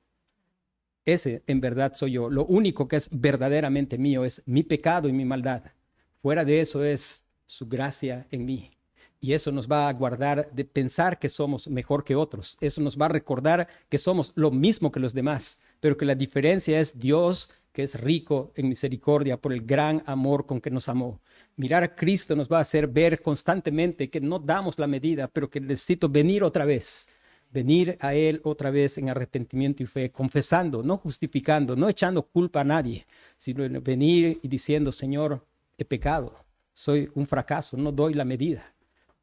Ese 1.05 1.43
en 1.45 1.61
verdad 1.61 1.93
soy 1.93 2.13
yo. 2.13 2.31
Lo 2.31 2.47
único 2.47 2.87
que 2.87 2.95
es 2.95 3.09
verdaderamente 3.11 3.99
mío 3.99 4.25
es 4.25 4.41
mi 4.47 4.63
pecado 4.63 5.07
y 5.07 5.13
mi 5.13 5.23
maldad. 5.23 5.65
Fuera 6.19 6.43
de 6.43 6.61
eso 6.61 6.83
es 6.83 7.27
su 7.45 7.67
gracia 7.67 8.25
en 8.31 8.45
mí. 8.45 8.72
Y 9.23 9.31
eso 9.31 9.53
nos 9.53 9.71
va 9.71 9.87
a 9.87 9.93
guardar 9.93 10.51
de 10.51 10.65
pensar 10.65 11.17
que 11.17 11.29
somos 11.29 11.69
mejor 11.69 12.03
que 12.03 12.13
otros. 12.13 12.57
Eso 12.59 12.81
nos 12.81 12.99
va 12.99 13.05
a 13.05 13.09
recordar 13.09 13.69
que 13.87 13.97
somos 13.97 14.33
lo 14.35 14.51
mismo 14.51 14.91
que 14.91 14.99
los 14.99 15.13
demás, 15.13 15.61
pero 15.79 15.95
que 15.95 16.03
la 16.03 16.13
diferencia 16.13 16.77
es 16.77 16.99
Dios 16.99 17.53
que 17.71 17.83
es 17.83 17.97
rico 17.99 18.51
en 18.55 18.67
misericordia 18.67 19.37
por 19.37 19.53
el 19.53 19.65
gran 19.65 20.03
amor 20.07 20.45
con 20.45 20.59
que 20.59 20.69
nos 20.69 20.89
amó. 20.89 21.21
Mirar 21.55 21.83
a 21.83 21.95
Cristo 21.95 22.35
nos 22.35 22.51
va 22.51 22.57
a 22.57 22.63
hacer 22.63 22.85
ver 22.85 23.21
constantemente 23.21 24.09
que 24.09 24.19
no 24.19 24.39
damos 24.39 24.77
la 24.77 24.87
medida, 24.87 25.29
pero 25.29 25.49
que 25.49 25.61
necesito 25.61 26.09
venir 26.09 26.43
otra 26.43 26.65
vez 26.65 27.07
venir 27.49 27.97
a 28.01 28.15
Él 28.15 28.41
otra 28.43 28.71
vez 28.71 28.97
en 28.97 29.09
arrepentimiento 29.09 29.83
y 29.83 29.85
fe, 29.85 30.11
confesando, 30.11 30.83
no 30.83 30.97
justificando, 30.97 31.75
no 31.75 31.87
echando 31.87 32.23
culpa 32.23 32.61
a 32.61 32.63
nadie, 32.63 33.05
sino 33.37 33.63
venir 33.79 34.39
y 34.41 34.47
diciendo, 34.47 34.91
Señor, 34.91 35.45
he 35.77 35.85
pecado, 35.85 36.35
soy 36.73 37.09
un 37.13 37.27
fracaso, 37.27 37.77
no 37.77 37.91
doy 37.91 38.15
la 38.15 38.25
medida, 38.25 38.72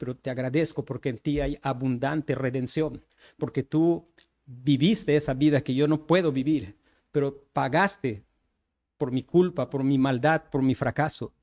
pero 0.00 0.16
te 0.16 0.30
agradezco 0.30 0.82
porque 0.82 1.10
en 1.10 1.18
ti 1.18 1.40
hay 1.40 1.58
abundante 1.60 2.34
redención, 2.34 3.04
porque 3.36 3.62
tú 3.62 4.08
viviste 4.46 5.14
esa 5.14 5.34
vida 5.34 5.60
que 5.60 5.74
yo 5.74 5.86
no 5.86 6.06
puedo 6.06 6.32
vivir, 6.32 6.74
pero 7.12 7.44
pagaste 7.52 8.24
por 8.96 9.12
mi 9.12 9.22
culpa, 9.22 9.68
por 9.68 9.84
mi 9.84 9.98
maldad, 9.98 10.44
por 10.50 10.62
mi 10.62 10.74
fracaso, 10.74 11.34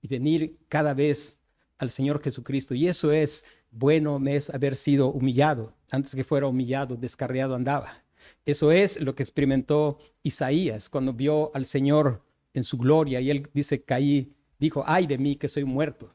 y 0.00 0.06
venir 0.06 0.56
cada 0.68 0.94
vez 0.94 1.40
al 1.76 1.90
Señor 1.90 2.22
Jesucristo. 2.22 2.72
Y 2.76 2.86
eso 2.86 3.10
es 3.10 3.44
bueno, 3.72 4.20
me 4.20 4.36
es 4.36 4.48
haber 4.48 4.76
sido 4.76 5.08
humillado 5.08 5.74
antes 5.90 6.14
que 6.14 6.22
fuera 6.22 6.46
humillado, 6.46 6.94
descarriado 6.94 7.56
andaba. 7.56 8.04
Eso 8.46 8.70
es 8.70 9.00
lo 9.00 9.16
que 9.16 9.24
experimentó 9.24 9.98
Isaías 10.22 10.88
cuando 10.88 11.12
vio 11.12 11.50
al 11.52 11.64
Señor 11.64 12.22
en 12.52 12.62
su 12.62 12.78
gloria 12.78 13.20
y 13.20 13.30
él 13.30 13.48
dice, 13.52 13.82
caí, 13.82 14.36
dijo, 14.60 14.84
ay 14.86 15.08
de 15.08 15.18
mí 15.18 15.34
que 15.34 15.48
soy 15.48 15.64
muerto. 15.64 16.14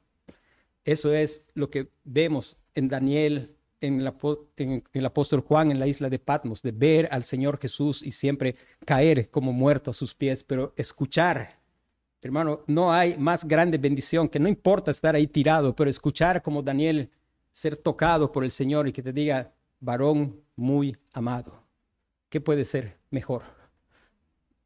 Eso 0.85 1.13
es 1.13 1.45
lo 1.53 1.69
que 1.69 1.89
vemos 2.03 2.57
en 2.75 2.87
Daniel, 2.87 3.55
en 3.81 4.01
el, 4.01 5.05
apóstol 5.05 5.41
Juan 5.41 5.71
en 5.71 5.79
la 5.79 5.87
isla 5.87 6.09
de 6.09 6.19
Patmos, 6.19 6.61
de 6.61 6.71
ver 6.71 7.07
al 7.11 7.23
Señor 7.23 7.59
Jesús 7.59 8.03
y 8.03 8.11
siempre 8.11 8.55
caer 8.85 9.29
como 9.29 9.53
muerto 9.53 9.91
a 9.91 9.93
sus 9.93 10.13
pies, 10.13 10.43
pero 10.43 10.73
escuchar. 10.75 11.59
Hermano, 12.21 12.61
no 12.67 12.91
hay 12.91 13.17
más 13.17 13.47
grande 13.47 13.77
bendición 13.77 14.27
que 14.27 14.39
no 14.39 14.49
importa 14.49 14.91
estar 14.91 15.15
ahí 15.15 15.27
tirado, 15.27 15.75
pero 15.75 15.89
escuchar 15.89 16.41
como 16.41 16.61
Daniel 16.61 17.09
ser 17.53 17.77
tocado 17.77 18.31
por 18.31 18.43
el 18.43 18.51
Señor 18.51 18.87
y 18.87 18.93
que 18.93 19.01
te 19.01 19.13
diga, 19.13 19.53
varón 19.79 20.41
muy 20.55 20.97
amado. 21.13 21.63
¿Qué 22.29 22.41
puede 22.41 22.65
ser 22.65 22.97
mejor? 23.09 23.43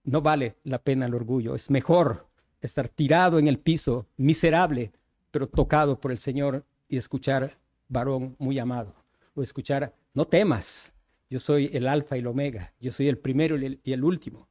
No 0.03 0.21
vale 0.21 0.55
la 0.63 0.79
pena 0.79 1.05
el 1.05 1.15
orgullo. 1.15 1.55
Es 1.55 1.69
mejor 1.69 2.27
estar 2.61 2.89
tirado 2.89 3.39
en 3.39 3.47
el 3.47 3.59
piso, 3.59 4.07
miserable, 4.17 4.91
pero 5.33 5.47
tocado 5.47 5.99
por 5.99 6.11
el 6.11 6.19
Señor 6.19 6.63
y 6.87 6.95
escuchar, 6.95 7.57
varón 7.87 8.35
muy 8.37 8.59
amado. 8.59 8.93
O 9.33 9.41
escuchar, 9.41 9.91
no 10.13 10.27
temas, 10.27 10.93
yo 11.27 11.39
soy 11.39 11.71
el 11.73 11.87
alfa 11.87 12.15
y 12.15 12.19
el 12.19 12.27
omega, 12.27 12.71
yo 12.79 12.91
soy 12.91 13.07
el 13.07 13.17
primero 13.17 13.57
y 13.57 13.91
el, 13.91 14.03
último. 14.03 14.47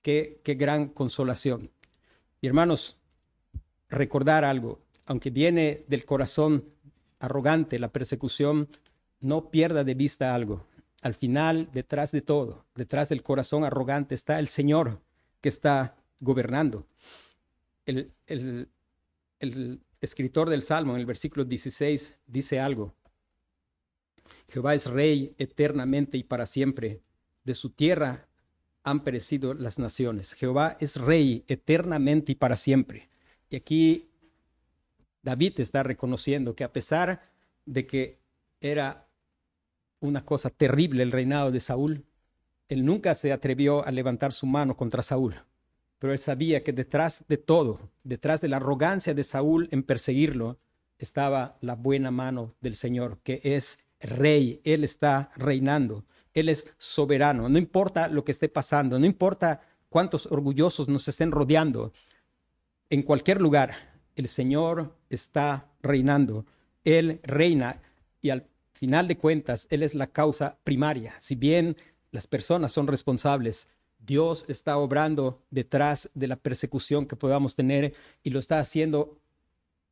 Qué, 0.00 0.40
qué 0.42 0.54
gran 0.54 0.88
consolación. 0.88 1.70
Y 2.40 2.46
hermanos, 2.46 2.96
recordar 3.90 4.46
algo, 4.46 4.80
aunque 5.04 5.28
viene 5.28 5.84
del 5.88 6.06
corazón 6.06 6.64
arrogante 7.18 7.78
la 7.78 7.92
persecución, 7.92 8.68
no 9.20 9.50
pierda 9.50 9.84
de 9.84 9.92
vista 9.92 10.34
algo. 10.34 10.66
Al 11.02 11.12
final, 11.12 11.68
detrás 11.74 12.12
de 12.12 12.22
todo, 12.22 12.64
detrás 12.74 13.10
del 13.10 13.22
corazón 13.22 13.62
arrogante 13.62 14.14
está 14.14 14.38
el 14.38 14.48
Señor 14.48 15.02
que 15.42 15.50
está 15.50 15.96
gobernando. 16.18 16.86
El, 17.84 18.10
el, 18.26 18.70
el 19.40 19.80
escritor 20.00 20.50
del 20.50 20.62
Salmo 20.62 20.94
en 20.94 21.00
el 21.00 21.06
versículo 21.06 21.44
16 21.44 22.16
dice 22.26 22.60
algo. 22.60 22.94
Jehová 24.48 24.74
es 24.74 24.86
rey 24.86 25.34
eternamente 25.38 26.18
y 26.18 26.24
para 26.24 26.46
siempre. 26.46 27.00
De 27.44 27.54
su 27.54 27.70
tierra 27.70 28.26
han 28.82 29.02
perecido 29.04 29.54
las 29.54 29.78
naciones. 29.78 30.32
Jehová 30.34 30.76
es 30.80 30.96
rey 30.96 31.44
eternamente 31.48 32.32
y 32.32 32.34
para 32.34 32.56
siempre. 32.56 33.08
Y 33.50 33.56
aquí 33.56 34.08
David 35.22 35.60
está 35.60 35.82
reconociendo 35.82 36.54
que 36.54 36.64
a 36.64 36.72
pesar 36.72 37.30
de 37.64 37.86
que 37.86 38.18
era 38.60 39.06
una 40.00 40.24
cosa 40.24 40.50
terrible 40.50 41.02
el 41.02 41.12
reinado 41.12 41.50
de 41.50 41.60
Saúl. 41.60 42.04
Él 42.68 42.84
nunca 42.84 43.14
se 43.14 43.32
atrevió 43.32 43.84
a 43.86 43.90
levantar 43.90 44.32
su 44.32 44.46
mano 44.46 44.76
contra 44.76 45.02
Saúl, 45.02 45.36
pero 45.98 46.12
él 46.12 46.18
sabía 46.18 46.62
que 46.62 46.72
detrás 46.72 47.24
de 47.28 47.36
todo, 47.36 47.80
detrás 48.04 48.40
de 48.40 48.48
la 48.48 48.58
arrogancia 48.58 49.14
de 49.14 49.24
Saúl 49.24 49.68
en 49.72 49.82
perseguirlo, 49.82 50.58
estaba 50.98 51.56
la 51.60 51.74
buena 51.74 52.10
mano 52.10 52.54
del 52.60 52.74
Señor, 52.74 53.18
que 53.22 53.40
es 53.42 53.78
rey, 54.00 54.60
Él 54.64 54.84
está 54.84 55.30
reinando, 55.36 56.04
Él 56.34 56.48
es 56.48 56.74
soberano, 56.78 57.48
no 57.48 57.58
importa 57.58 58.08
lo 58.08 58.24
que 58.24 58.32
esté 58.32 58.48
pasando, 58.48 58.98
no 58.98 59.06
importa 59.06 59.60
cuántos 59.88 60.26
orgullosos 60.26 60.88
nos 60.88 61.08
estén 61.08 61.30
rodeando, 61.30 61.92
en 62.88 63.02
cualquier 63.02 63.40
lugar, 63.40 63.74
el 64.14 64.28
Señor 64.28 64.96
está 65.10 65.66
reinando, 65.82 66.46
Él 66.84 67.20
reina 67.24 67.82
y 68.22 68.30
al 68.30 68.46
final 68.72 69.08
de 69.08 69.16
cuentas, 69.16 69.66
Él 69.70 69.82
es 69.82 69.94
la 69.94 70.06
causa 70.06 70.58
primaria. 70.62 71.14
Si 71.18 71.34
bien 71.34 71.76
las 72.12 72.26
personas 72.26 72.72
son 72.72 72.86
responsables, 72.86 73.68
Dios 74.06 74.44
está 74.48 74.78
obrando 74.78 75.42
detrás 75.50 76.10
de 76.14 76.28
la 76.28 76.36
persecución 76.36 77.06
que 77.06 77.16
podamos 77.16 77.56
tener 77.56 77.94
y 78.22 78.30
lo 78.30 78.38
está 78.38 78.60
haciendo 78.60 79.18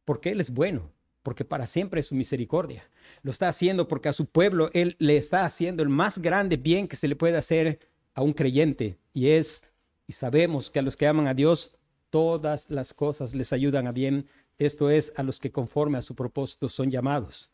porque 0.04 0.30
Él 0.30 0.40
es 0.40 0.50
bueno, 0.52 0.92
porque 1.22 1.44
para 1.44 1.66
siempre 1.66 2.00
es 2.00 2.06
su 2.06 2.14
misericordia. 2.14 2.88
Lo 3.22 3.30
está 3.30 3.48
haciendo 3.48 3.88
porque 3.88 4.08
a 4.08 4.12
su 4.12 4.26
pueblo 4.26 4.70
Él 4.72 4.96
le 4.98 5.16
está 5.16 5.44
haciendo 5.44 5.82
el 5.82 5.88
más 5.88 6.18
grande 6.18 6.56
bien 6.56 6.86
que 6.86 6.96
se 6.96 7.08
le 7.08 7.16
puede 7.16 7.36
hacer 7.36 7.80
a 8.14 8.22
un 8.22 8.32
creyente 8.32 8.96
y 9.12 9.30
es, 9.30 9.64
y 10.06 10.12
sabemos 10.12 10.70
que 10.70 10.78
a 10.78 10.82
los 10.82 10.96
que 10.96 11.06
aman 11.06 11.26
a 11.26 11.34
Dios, 11.34 11.76
todas 12.10 12.70
las 12.70 12.94
cosas 12.94 13.34
les 13.34 13.52
ayudan 13.52 13.88
a 13.88 13.92
bien. 13.92 14.28
Esto 14.58 14.90
es 14.90 15.12
a 15.16 15.24
los 15.24 15.40
que 15.40 15.50
conforme 15.50 15.98
a 15.98 16.02
su 16.02 16.14
propósito 16.14 16.68
son 16.68 16.90
llamados. 16.90 17.50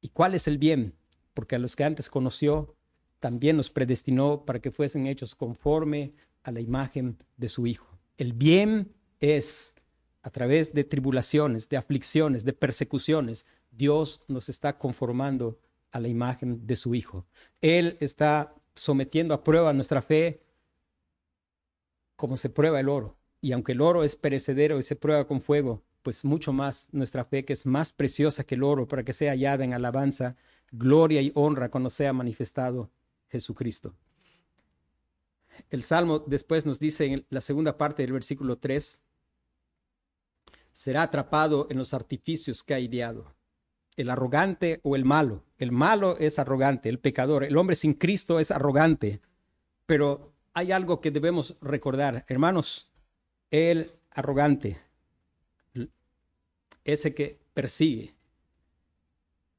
¿Y 0.00 0.08
cuál 0.08 0.34
es 0.34 0.48
el 0.48 0.56
bien? 0.56 0.94
Porque 1.34 1.56
a 1.56 1.58
los 1.58 1.76
que 1.76 1.84
antes 1.84 2.08
conoció, 2.08 2.74
también 3.20 3.56
los 3.56 3.70
predestinó 3.70 4.44
para 4.44 4.60
que 4.60 4.70
fuesen 4.70 5.06
hechos 5.06 5.34
conforme 5.34 6.12
a 6.42 6.50
la 6.50 6.60
imagen 6.60 7.16
de 7.36 7.48
su 7.48 7.66
Hijo. 7.66 7.86
El 8.16 8.32
bien 8.32 8.92
es 9.20 9.74
a 10.22 10.30
través 10.30 10.72
de 10.74 10.84
tribulaciones, 10.84 11.68
de 11.68 11.76
aflicciones, 11.76 12.44
de 12.44 12.52
persecuciones, 12.52 13.46
Dios 13.70 14.24
nos 14.28 14.48
está 14.48 14.78
conformando 14.78 15.58
a 15.90 16.00
la 16.00 16.08
imagen 16.08 16.66
de 16.66 16.76
su 16.76 16.94
Hijo. 16.94 17.24
Él 17.60 17.96
está 18.00 18.54
sometiendo 18.74 19.34
a 19.34 19.42
prueba 19.42 19.72
nuestra 19.72 20.02
fe 20.02 20.42
como 22.16 22.36
se 22.36 22.50
prueba 22.50 22.80
el 22.80 22.88
oro. 22.88 23.16
Y 23.40 23.52
aunque 23.52 23.72
el 23.72 23.80
oro 23.80 24.02
es 24.02 24.16
perecedero 24.16 24.78
y 24.78 24.82
se 24.82 24.96
prueba 24.96 25.26
con 25.26 25.40
fuego, 25.40 25.82
pues 26.02 26.24
mucho 26.24 26.52
más 26.52 26.88
nuestra 26.90 27.24
fe, 27.24 27.44
que 27.44 27.52
es 27.52 27.64
más 27.64 27.92
preciosa 27.92 28.44
que 28.44 28.56
el 28.56 28.64
oro, 28.64 28.88
para 28.88 29.04
que 29.04 29.12
sea 29.12 29.32
hallada 29.32 29.64
en 29.64 29.72
alabanza, 29.72 30.36
gloria 30.72 31.22
y 31.22 31.30
honra 31.34 31.70
cuando 31.70 31.90
sea 31.90 32.12
manifestado 32.12 32.90
Jesucristo. 33.28 33.94
El 35.70 35.82
Salmo 35.82 36.20
después 36.20 36.66
nos 36.66 36.78
dice 36.78 37.06
en 37.06 37.26
la 37.30 37.40
segunda 37.40 37.76
parte 37.76 38.02
del 38.02 38.12
versículo 38.12 38.58
3, 38.58 39.00
será 40.72 41.02
atrapado 41.02 41.66
en 41.70 41.78
los 41.78 41.92
artificios 41.94 42.62
que 42.62 42.74
ha 42.74 42.80
ideado. 42.80 43.34
El 43.96 44.10
arrogante 44.10 44.80
o 44.84 44.94
el 44.94 45.04
malo. 45.04 45.42
El 45.58 45.72
malo 45.72 46.16
es 46.18 46.38
arrogante, 46.38 46.88
el 46.88 47.00
pecador. 47.00 47.42
El 47.42 47.56
hombre 47.56 47.74
sin 47.74 47.94
Cristo 47.94 48.38
es 48.38 48.52
arrogante. 48.52 49.20
Pero 49.86 50.32
hay 50.54 50.70
algo 50.70 51.00
que 51.00 51.10
debemos 51.10 51.56
recordar, 51.60 52.24
hermanos, 52.28 52.92
el 53.50 53.92
arrogante, 54.10 54.78
ese 56.84 57.14
que 57.14 57.40
persigue, 57.54 58.14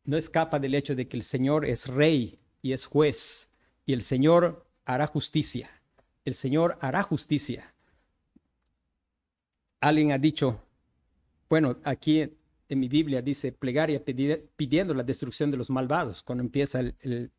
no 0.03 0.17
escapa 0.17 0.59
del 0.59 0.75
hecho 0.75 0.95
de 0.95 1.07
que 1.07 1.17
el 1.17 1.23
Señor 1.23 1.65
es 1.65 1.87
rey 1.87 2.39
y 2.61 2.73
es 2.73 2.85
juez, 2.85 3.48
y 3.89 3.93
el 3.93 4.03
Señor 4.03 4.67
hará 4.85 5.07
justicia. 5.07 5.71
El 6.23 6.35
Señor 6.35 6.77
hará 6.79 7.01
justicia. 7.01 7.73
Alguien 9.79 10.11
ha 10.11 10.19
dicho, 10.19 10.61
bueno, 11.49 11.75
aquí 11.83 12.21
en 12.21 12.79
mi 12.79 12.87
Biblia 12.87 13.23
dice 13.23 13.51
plegaria 13.51 14.05
pidiendo 14.05 14.93
la 14.93 15.01
destrucción 15.01 15.49
de 15.49 15.57
los 15.57 15.71
malvados, 15.71 16.21
cuando 16.21 16.43
empieza 16.43 16.81
el, 16.81 17.31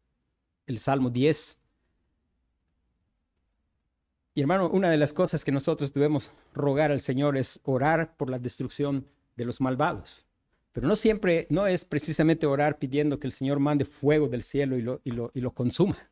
el 0.67 0.79
Salmo 0.81 1.09
10. 1.09 1.61
Y 4.35 4.41
hermano, 4.41 4.71
una 4.71 4.91
de 4.91 4.97
las 4.97 5.13
cosas 5.13 5.45
que 5.45 5.53
nosotros 5.53 5.95
debemos 5.95 6.33
rogar 6.53 6.91
al 6.91 7.01
Señor 7.01 7.37
es 7.37 7.61
orar 7.63 8.17
por 8.17 8.29
la 8.29 8.41
destrucción 8.41 9.07
de 9.37 9.45
los 9.45 9.61
malvados. 9.61 10.27
Pero 10.73 10.89
no 10.89 10.97
siempre, 10.97 11.47
no 11.49 11.69
es 11.69 11.85
precisamente 11.85 12.45
orar 12.45 12.81
pidiendo 12.81 13.21
que 13.21 13.29
el 13.29 13.33
Señor 13.33 13.61
mande 13.61 13.85
fuego 13.85 14.27
del 14.27 14.43
cielo 14.43 14.77
y 14.77 14.83
lo, 14.83 15.01
y 15.05 15.13
lo, 15.13 15.31
y 15.33 15.43
lo 15.43 15.53
consuma. 15.53 16.10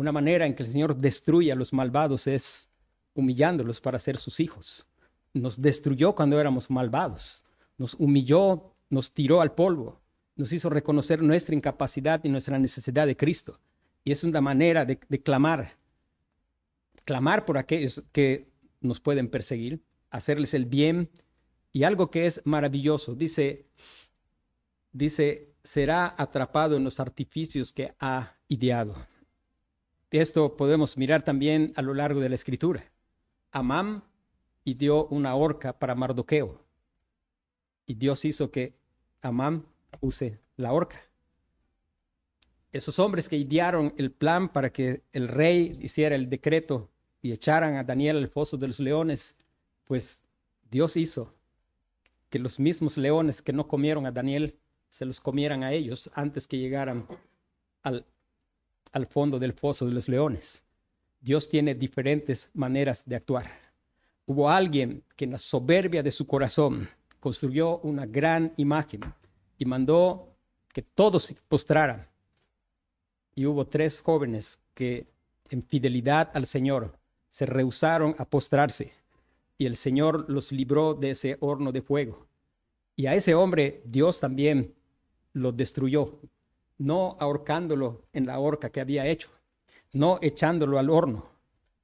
Una 0.00 0.12
manera 0.12 0.46
en 0.46 0.54
que 0.54 0.62
el 0.62 0.72
Señor 0.72 0.96
destruye 0.96 1.52
a 1.52 1.54
los 1.54 1.74
malvados 1.74 2.26
es 2.26 2.70
humillándolos 3.12 3.82
para 3.82 3.98
ser 3.98 4.16
sus 4.16 4.40
hijos. 4.40 4.88
Nos 5.34 5.60
destruyó 5.60 6.14
cuando 6.14 6.40
éramos 6.40 6.70
malvados. 6.70 7.44
Nos 7.76 7.96
humilló, 7.98 8.72
nos 8.88 9.12
tiró 9.12 9.42
al 9.42 9.52
polvo. 9.52 10.00
Nos 10.36 10.54
hizo 10.54 10.70
reconocer 10.70 11.20
nuestra 11.20 11.54
incapacidad 11.54 12.24
y 12.24 12.30
nuestra 12.30 12.58
necesidad 12.58 13.06
de 13.06 13.14
Cristo. 13.14 13.60
Y 14.02 14.12
es 14.12 14.24
una 14.24 14.40
manera 14.40 14.86
de, 14.86 14.98
de 15.06 15.22
clamar. 15.22 15.72
Clamar 17.04 17.44
por 17.44 17.58
aquellos 17.58 18.02
que 18.10 18.48
nos 18.80 19.00
pueden 19.00 19.28
perseguir, 19.28 19.82
hacerles 20.08 20.54
el 20.54 20.64
bien 20.64 21.10
y 21.74 21.82
algo 21.82 22.10
que 22.10 22.24
es 22.24 22.40
maravilloso, 22.46 23.14
dice, 23.14 23.66
dice, 24.92 25.52
será 25.62 26.14
atrapado 26.16 26.78
en 26.78 26.84
los 26.84 27.00
artificios 27.00 27.70
que 27.70 27.92
ha 28.00 28.38
ideado. 28.48 29.09
Esto 30.10 30.56
podemos 30.56 30.96
mirar 30.96 31.22
también 31.22 31.72
a 31.76 31.82
lo 31.82 31.94
largo 31.94 32.20
de 32.20 32.28
la 32.28 32.34
escritura. 32.34 32.90
Amán 33.52 34.02
ideó 34.64 35.06
una 35.06 35.34
horca 35.36 35.78
para 35.78 35.94
Mardoqueo. 35.94 36.60
Y 37.86 37.94
Dios 37.94 38.24
hizo 38.24 38.50
que 38.50 38.74
Amán 39.22 39.64
use 40.00 40.40
la 40.56 40.72
horca. 40.72 41.00
Esos 42.72 42.98
hombres 42.98 43.28
que 43.28 43.36
idearon 43.36 43.94
el 43.96 44.10
plan 44.12 44.48
para 44.48 44.72
que 44.72 45.02
el 45.12 45.28
rey 45.28 45.78
hiciera 45.80 46.14
el 46.14 46.28
decreto 46.28 46.88
y 47.22 47.32
echaran 47.32 47.74
a 47.76 47.84
Daniel 47.84 48.16
al 48.16 48.28
foso 48.28 48.56
de 48.56 48.68
los 48.68 48.80
leones, 48.80 49.36
pues 49.84 50.20
Dios 50.70 50.96
hizo 50.96 51.34
que 52.28 52.38
los 52.38 52.60
mismos 52.60 52.96
leones 52.96 53.42
que 53.42 53.52
no 53.52 53.66
comieron 53.66 54.06
a 54.06 54.12
Daniel 54.12 54.56
se 54.88 55.04
los 55.04 55.20
comieran 55.20 55.64
a 55.64 55.72
ellos 55.72 56.10
antes 56.14 56.46
que 56.46 56.58
llegaran 56.58 57.06
al, 57.82 58.06
al 58.92 59.06
fondo 59.06 59.38
del 59.38 59.52
foso 59.52 59.86
de 59.86 59.92
los 59.92 60.08
leones. 60.08 60.62
Dios 61.20 61.48
tiene 61.48 61.74
diferentes 61.74 62.48
maneras 62.54 63.02
de 63.06 63.16
actuar. 63.16 63.46
Hubo 64.26 64.48
alguien 64.48 65.02
que 65.16 65.24
en 65.24 65.32
la 65.32 65.38
soberbia 65.38 66.02
de 66.02 66.10
su 66.10 66.26
corazón 66.26 66.88
construyó 67.18 67.78
una 67.80 68.06
gran 68.06 68.52
imagen 68.56 69.00
y 69.58 69.64
mandó 69.64 70.34
que 70.72 70.82
todos 70.82 71.24
se 71.24 71.36
postraran. 71.48 72.06
Y 73.34 73.46
hubo 73.46 73.66
tres 73.66 74.00
jóvenes 74.00 74.58
que 74.74 75.06
en 75.50 75.62
fidelidad 75.62 76.30
al 76.34 76.46
Señor 76.46 76.96
se 77.28 77.46
rehusaron 77.46 78.14
a 78.18 78.24
postrarse 78.24 78.92
y 79.58 79.66
el 79.66 79.76
Señor 79.76 80.24
los 80.30 80.52
libró 80.52 80.94
de 80.94 81.10
ese 81.10 81.36
horno 81.40 81.70
de 81.70 81.82
fuego. 81.82 82.26
Y 82.96 83.06
a 83.06 83.14
ese 83.14 83.34
hombre 83.34 83.82
Dios 83.84 84.18
también 84.18 84.74
lo 85.32 85.52
destruyó, 85.52 86.18
no 86.80 87.16
ahorcándolo 87.20 88.06
en 88.14 88.26
la 88.26 88.38
horca 88.38 88.70
que 88.70 88.80
había 88.80 89.06
hecho, 89.06 89.28
no 89.92 90.18
echándolo 90.22 90.78
al 90.78 90.88
horno. 90.88 91.26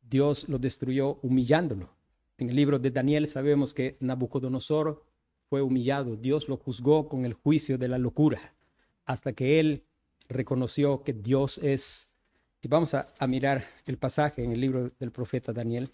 Dios 0.00 0.48
lo 0.48 0.58
destruyó 0.58 1.18
humillándolo. 1.22 1.90
En 2.38 2.48
el 2.48 2.56
libro 2.56 2.78
de 2.78 2.90
Daniel 2.90 3.26
sabemos 3.26 3.74
que 3.74 3.98
Nabucodonosor 4.00 5.04
fue 5.50 5.60
humillado, 5.60 6.16
Dios 6.16 6.48
lo 6.48 6.56
juzgó 6.56 7.08
con 7.08 7.26
el 7.26 7.34
juicio 7.34 7.76
de 7.76 7.88
la 7.88 7.98
locura, 7.98 8.54
hasta 9.04 9.34
que 9.34 9.60
él 9.60 9.84
reconoció 10.28 11.04
que 11.04 11.12
Dios 11.12 11.58
es. 11.58 12.10
Y 12.62 12.68
vamos 12.68 12.94
a, 12.94 13.08
a 13.18 13.26
mirar 13.26 13.64
el 13.84 13.98
pasaje 13.98 14.42
en 14.44 14.52
el 14.52 14.60
libro 14.60 14.90
del 14.98 15.12
profeta 15.12 15.52
Daniel. 15.52 15.90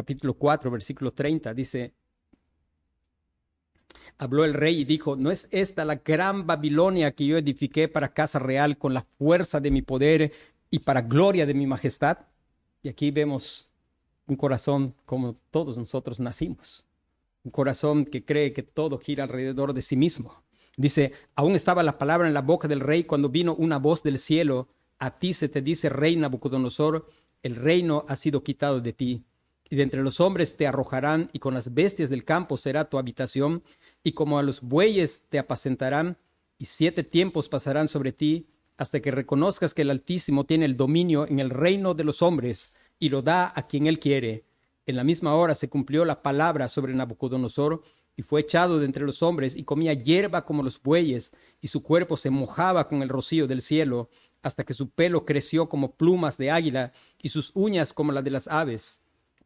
Capítulo 0.00 0.32
4, 0.32 0.70
versículo 0.70 1.12
30, 1.12 1.52
dice, 1.52 1.92
habló 4.16 4.46
el 4.46 4.54
rey 4.54 4.80
y 4.80 4.84
dijo, 4.86 5.14
¿no 5.14 5.30
es 5.30 5.46
esta 5.50 5.84
la 5.84 5.96
gran 5.96 6.46
Babilonia 6.46 7.12
que 7.12 7.26
yo 7.26 7.36
edifiqué 7.36 7.86
para 7.86 8.14
casa 8.14 8.38
real 8.38 8.78
con 8.78 8.94
la 8.94 9.02
fuerza 9.18 9.60
de 9.60 9.70
mi 9.70 9.82
poder 9.82 10.32
y 10.70 10.78
para 10.78 11.02
gloria 11.02 11.44
de 11.44 11.52
mi 11.52 11.66
majestad? 11.66 12.16
Y 12.82 12.88
aquí 12.88 13.10
vemos 13.10 13.70
un 14.26 14.36
corazón 14.36 14.94
como 15.04 15.36
todos 15.50 15.76
nosotros 15.76 16.18
nacimos, 16.18 16.86
un 17.44 17.50
corazón 17.50 18.06
que 18.06 18.24
cree 18.24 18.54
que 18.54 18.62
todo 18.62 18.96
gira 18.96 19.24
alrededor 19.24 19.74
de 19.74 19.82
sí 19.82 19.96
mismo. 19.96 20.42
Dice, 20.78 21.12
aún 21.34 21.54
estaba 21.54 21.82
la 21.82 21.98
palabra 21.98 22.26
en 22.26 22.32
la 22.32 22.40
boca 22.40 22.68
del 22.68 22.80
rey 22.80 23.04
cuando 23.04 23.28
vino 23.28 23.54
una 23.54 23.78
voz 23.78 24.02
del 24.02 24.18
cielo, 24.18 24.68
a 24.98 25.18
ti 25.18 25.34
se 25.34 25.50
te 25.50 25.60
dice, 25.60 25.90
rey 25.90 26.16
Nabucodonosor, 26.16 27.06
el 27.42 27.56
reino 27.56 28.06
ha 28.08 28.16
sido 28.16 28.42
quitado 28.42 28.80
de 28.80 28.94
ti 28.94 29.24
y 29.70 29.76
de 29.76 29.84
entre 29.84 30.02
los 30.02 30.20
hombres 30.20 30.56
te 30.56 30.66
arrojarán, 30.66 31.30
y 31.32 31.38
con 31.38 31.54
las 31.54 31.72
bestias 31.72 32.10
del 32.10 32.24
campo 32.24 32.56
será 32.56 32.90
tu 32.90 32.98
habitación, 32.98 33.62
y 34.02 34.12
como 34.12 34.38
a 34.38 34.42
los 34.42 34.60
bueyes 34.60 35.22
te 35.28 35.38
apacentarán, 35.38 36.18
y 36.58 36.64
siete 36.64 37.04
tiempos 37.04 37.48
pasarán 37.48 37.86
sobre 37.86 38.12
ti, 38.12 38.48
hasta 38.76 39.00
que 39.00 39.12
reconozcas 39.12 39.72
que 39.72 39.82
el 39.82 39.90
Altísimo 39.90 40.44
tiene 40.44 40.64
el 40.64 40.76
dominio 40.76 41.26
en 41.26 41.38
el 41.38 41.50
reino 41.50 41.94
de 41.94 42.02
los 42.02 42.20
hombres, 42.20 42.74
y 42.98 43.10
lo 43.10 43.22
da 43.22 43.52
a 43.54 43.68
quien 43.68 43.86
él 43.86 44.00
quiere. 44.00 44.44
En 44.86 44.96
la 44.96 45.04
misma 45.04 45.36
hora 45.36 45.54
se 45.54 45.68
cumplió 45.68 46.04
la 46.04 46.20
palabra 46.20 46.66
sobre 46.66 46.92
Nabucodonosor, 46.92 47.82
y 48.16 48.22
fue 48.22 48.40
echado 48.40 48.80
de 48.80 48.86
entre 48.86 49.06
los 49.06 49.22
hombres, 49.22 49.54
y 49.54 49.62
comía 49.62 49.94
hierba 49.94 50.44
como 50.44 50.64
los 50.64 50.82
bueyes, 50.82 51.30
y 51.60 51.68
su 51.68 51.84
cuerpo 51.84 52.16
se 52.16 52.30
mojaba 52.30 52.88
con 52.88 53.02
el 53.02 53.08
rocío 53.08 53.46
del 53.46 53.62
cielo, 53.62 54.10
hasta 54.42 54.64
que 54.64 54.74
su 54.74 54.90
pelo 54.90 55.24
creció 55.24 55.68
como 55.68 55.94
plumas 55.94 56.38
de 56.38 56.50
águila, 56.50 56.92
y 57.22 57.28
sus 57.28 57.52
uñas 57.54 57.94
como 57.94 58.10
la 58.10 58.20
de 58.20 58.30
las 58.30 58.48
aves 58.48 59.00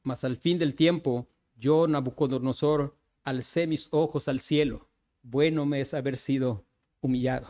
mas 0.04 0.22
al 0.22 0.36
fin 0.36 0.58
del 0.58 0.74
tiempo, 0.74 1.26
yo, 1.56 1.88
Nabucodonosor, 1.88 2.96
alcé 3.24 3.66
mis 3.66 3.88
ojos 3.90 4.28
al 4.28 4.40
cielo. 4.40 4.88
Bueno 5.22 5.66
me 5.66 5.80
es 5.80 5.94
haber 5.94 6.16
sido 6.16 6.64
humillado. 7.00 7.48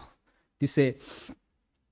Dice, 0.59 0.99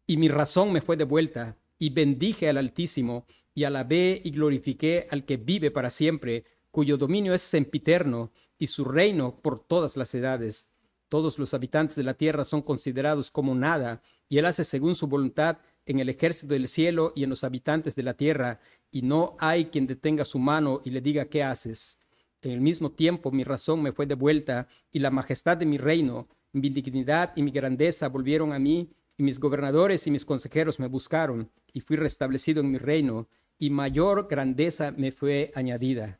y 0.06 0.16
mi 0.16 0.28
razón 0.28 0.72
me 0.72 0.80
fue 0.80 0.96
devuelta, 0.96 1.56
y 1.78 1.90
bendije 1.90 2.48
al 2.48 2.58
Altísimo, 2.58 3.26
y 3.54 3.64
alabé 3.64 4.20
y 4.24 4.30
glorifiqué 4.30 5.08
al 5.10 5.24
que 5.24 5.36
vive 5.36 5.70
para 5.70 5.90
siempre, 5.90 6.44
cuyo 6.70 6.96
dominio 6.96 7.34
es 7.34 7.42
sempiterno, 7.42 8.32
y 8.58 8.68
su 8.68 8.84
reino 8.84 9.40
por 9.42 9.58
todas 9.58 9.96
las 9.96 10.14
edades. 10.14 10.68
Todos 11.08 11.38
los 11.38 11.52
habitantes 11.52 11.96
de 11.96 12.04
la 12.04 12.14
tierra 12.14 12.44
son 12.44 12.62
considerados 12.62 13.30
como 13.30 13.54
nada, 13.54 14.00
y 14.28 14.38
él 14.38 14.46
hace 14.46 14.64
según 14.64 14.94
su 14.94 15.08
voluntad 15.08 15.58
en 15.86 15.98
el 15.98 16.08
ejército 16.08 16.54
del 16.54 16.68
cielo 16.68 17.12
y 17.14 17.24
en 17.24 17.30
los 17.30 17.44
habitantes 17.44 17.94
de 17.94 18.02
la 18.02 18.14
tierra, 18.14 18.60
y 18.90 19.02
no 19.02 19.36
hay 19.38 19.66
quien 19.66 19.86
detenga 19.86 20.24
su 20.24 20.38
mano 20.38 20.80
y 20.84 20.90
le 20.90 21.00
diga 21.00 21.26
qué 21.26 21.42
haces. 21.42 21.98
En 22.40 22.50
el 22.50 22.60
mismo 22.60 22.90
tiempo 22.90 23.30
mi 23.30 23.44
razón 23.44 23.82
me 23.82 23.92
fue 23.92 24.06
devuelta, 24.06 24.68
y 24.90 24.98
la 24.98 25.10
majestad 25.10 25.56
de 25.56 25.66
mi 25.66 25.78
reino, 25.78 26.28
mi 26.52 26.68
dignidad 26.68 27.32
y 27.36 27.42
mi 27.42 27.50
grandeza 27.50 28.08
volvieron 28.08 28.52
a 28.52 28.58
mí, 28.58 28.90
y 29.16 29.22
mis 29.22 29.38
gobernadores 29.38 30.06
y 30.06 30.10
mis 30.10 30.24
consejeros 30.24 30.80
me 30.80 30.88
buscaron, 30.88 31.50
y 31.72 31.80
fui 31.80 31.96
restablecido 31.96 32.60
en 32.60 32.70
mi 32.70 32.78
reino, 32.78 33.28
y 33.58 33.70
mayor 33.70 34.26
grandeza 34.28 34.90
me 34.90 35.12
fue 35.12 35.52
añadida. 35.54 36.18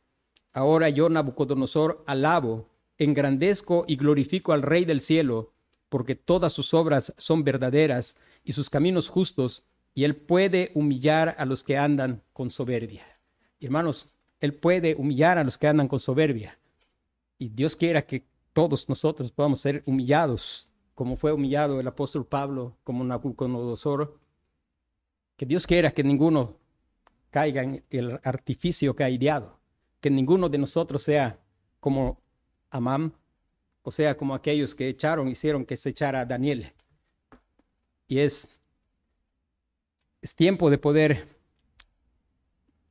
Ahora 0.53 0.89
yo, 0.89 1.09
Nabucodonosor, 1.09 2.03
alabo, 2.07 2.69
engrandezco 2.97 3.85
y 3.87 3.95
glorifico 3.95 4.53
al 4.53 4.61
Rey 4.61 4.85
del 4.85 5.01
cielo, 5.01 5.51
porque 5.89 6.15
todas 6.15 6.53
sus 6.53 6.73
obras 6.73 7.13
son 7.17 7.43
verdaderas, 7.43 8.15
y 8.43 8.51
sus 8.51 8.69
caminos 8.69 9.09
justos, 9.09 9.63
y 9.93 10.03
Él 10.03 10.15
puede 10.15 10.71
humillar 10.73 11.35
a 11.37 11.45
los 11.45 11.63
que 11.63 11.77
andan 11.77 12.23
con 12.33 12.49
soberbia. 12.51 13.05
Hermanos, 13.59 14.09
Él 14.39 14.53
puede 14.53 14.95
humillar 14.95 15.37
a 15.37 15.43
los 15.43 15.57
que 15.57 15.67
andan 15.67 15.87
con 15.87 15.99
soberbia. 15.99 16.59
Y 17.37 17.49
Dios 17.49 17.75
quiera 17.75 18.05
que 18.05 18.25
todos 18.53 18.89
nosotros 18.89 19.31
podamos 19.31 19.59
ser 19.59 19.83
humillados, 19.85 20.69
como 20.95 21.15
fue 21.15 21.31
humillado 21.31 21.79
el 21.79 21.87
apóstol 21.87 22.25
Pablo, 22.25 22.77
como 22.83 23.03
Nabucodonosor. 23.03 24.19
Que 25.35 25.45
Dios 25.45 25.65
quiera 25.65 25.91
que 25.91 26.03
ninguno 26.03 26.57
caiga 27.29 27.63
en 27.63 27.83
el 27.89 28.19
artificio 28.23 28.95
que 28.95 29.03
ha 29.03 29.09
ideado, 29.09 29.59
que 29.99 30.09
ninguno 30.09 30.49
de 30.49 30.59
nosotros 30.59 31.01
sea 31.01 31.39
como 31.79 32.21
Amán, 32.69 33.13
o 33.81 33.91
sea, 33.91 34.15
como 34.15 34.33
aquellos 34.35 34.75
que 34.75 34.87
echaron, 34.87 35.27
hicieron 35.27 35.65
que 35.65 35.75
se 35.75 35.89
echara 35.89 36.21
a 36.21 36.25
Daniel. 36.25 36.71
Y 38.13 38.19
es, 38.19 38.47
es 40.21 40.35
tiempo 40.35 40.69
de 40.69 40.77
poder 40.77 41.35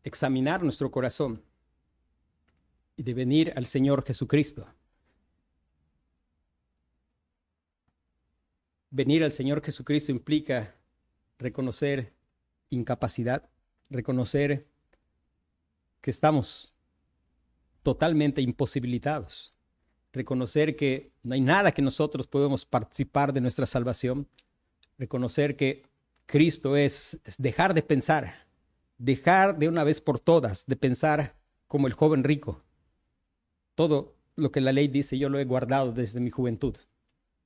examinar 0.03 0.65
nuestro 0.65 0.91
corazón 0.91 1.41
y 2.97 3.05
de 3.05 3.15
venir 3.15 3.53
al 3.55 3.67
Señor 3.67 4.05
Jesucristo. 4.05 4.67
Venir 8.91 9.23
al 9.23 9.31
Señor 9.31 9.63
Jesucristo 9.63 10.11
implica 10.11 10.75
reconocer 11.39 12.13
incapacidad, 12.71 13.49
reconocer 13.91 14.67
que 16.01 16.11
estamos 16.11 16.75
totalmente 17.85 18.43
imposibilitados, 18.43 19.55
reconocer 20.13 20.75
que 20.75 21.13
no 21.23 21.35
hay 21.35 21.43
nada 21.43 21.71
que 21.71 21.81
nosotros 21.81 22.27
podemos 22.27 22.65
participar 22.65 23.33
de 23.33 23.41
nuestra 23.41 23.67
salvación, 23.67 24.27
reconocer 25.03 25.57
que 25.57 25.83
Cristo 26.27 26.77
es, 26.77 27.21
dejar 27.39 27.75
de 27.75 27.83
pensar, 27.83 28.47
dejar 28.99 29.59
de 29.59 29.69
una 29.69 29.85
vez 29.85 30.01
por 30.01 30.19
todas 30.19 30.65
de 30.67 30.77
pensar 30.77 31.35
como 31.69 31.87
el 31.87 31.93
joven 31.93 32.25
rico. 32.25 32.63
Todo 33.75 34.15
lo 34.37 34.51
que 34.51 34.61
la 34.61 34.73
ley 34.73 34.89
dice 34.89 35.19
yo 35.19 35.29
lo 35.29 35.39
he 35.39 35.45
guardado 35.45 35.93
desde 35.93 36.21
mi 36.21 36.31
juventud. 36.31 36.77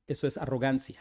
Eso 0.06 0.26
es 0.26 0.36
arrogancia 0.36 1.00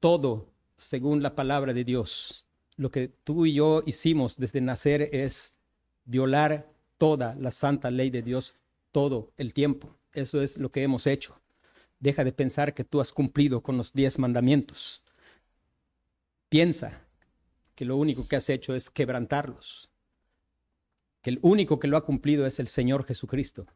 todo 0.00 0.48
según 0.76 1.22
la 1.22 1.34
palabra 1.34 1.72
de 1.72 1.84
Dios. 1.84 2.46
Lo 2.76 2.90
que 2.90 3.08
tú 3.08 3.46
y 3.46 3.54
yo 3.54 3.82
hicimos 3.86 4.36
desde 4.36 4.60
nacer 4.60 5.08
es 5.12 5.54
violar 6.04 6.70
toda 6.96 7.34
la 7.34 7.50
santa 7.50 7.90
ley 7.90 8.10
de 8.10 8.22
Dios 8.22 8.54
todo 8.92 9.32
el 9.36 9.52
tiempo. 9.52 9.96
Eso 10.12 10.40
es 10.40 10.56
lo 10.56 10.70
que 10.70 10.82
hemos 10.82 11.06
hecho. 11.06 11.40
Deja 12.00 12.24
de 12.24 12.32
pensar 12.32 12.74
que 12.74 12.84
tú 12.84 13.00
has 13.00 13.12
cumplido 13.12 13.60
con 13.60 13.76
los 13.76 13.92
diez 13.92 14.18
mandamientos. 14.18 15.02
Piensa 16.48 17.04
que 17.74 17.84
lo 17.84 17.96
único 17.96 18.26
que 18.26 18.36
has 18.36 18.48
hecho 18.48 18.74
es 18.74 18.90
quebrantarlos. 18.90 19.90
Que 21.22 21.30
el 21.30 21.38
único 21.42 21.78
que 21.78 21.88
lo 21.88 21.96
ha 21.96 22.04
cumplido 22.04 22.46
es 22.46 22.58
el 22.58 22.68
Señor 22.68 23.04
Jesucristo. 23.04 23.66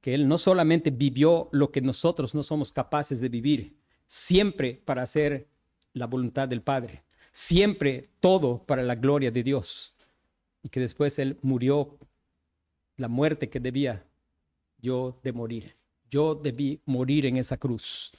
Que 0.00 0.14
Él 0.14 0.26
no 0.26 0.38
solamente 0.38 0.90
vivió 0.90 1.48
lo 1.52 1.70
que 1.70 1.80
nosotros 1.80 2.34
no 2.34 2.42
somos 2.42 2.72
capaces 2.72 3.20
de 3.20 3.28
vivir, 3.28 3.76
siempre 4.06 4.82
para 4.84 5.02
hacer 5.02 5.48
la 5.92 6.06
voluntad 6.06 6.48
del 6.48 6.62
Padre, 6.62 7.04
siempre 7.32 8.10
todo 8.20 8.64
para 8.64 8.82
la 8.82 8.94
gloria 8.94 9.30
de 9.30 9.42
Dios. 9.42 9.94
Y 10.62 10.68
que 10.68 10.80
después 10.80 11.18
Él 11.18 11.38
murió 11.42 11.98
la 12.96 13.08
muerte 13.08 13.50
que 13.50 13.60
debía 13.60 14.04
yo 14.78 15.20
de 15.22 15.32
morir. 15.32 15.76
Yo 16.10 16.34
debí 16.34 16.80
morir 16.86 17.26
en 17.26 17.36
esa 17.36 17.56
cruz. 17.56 18.12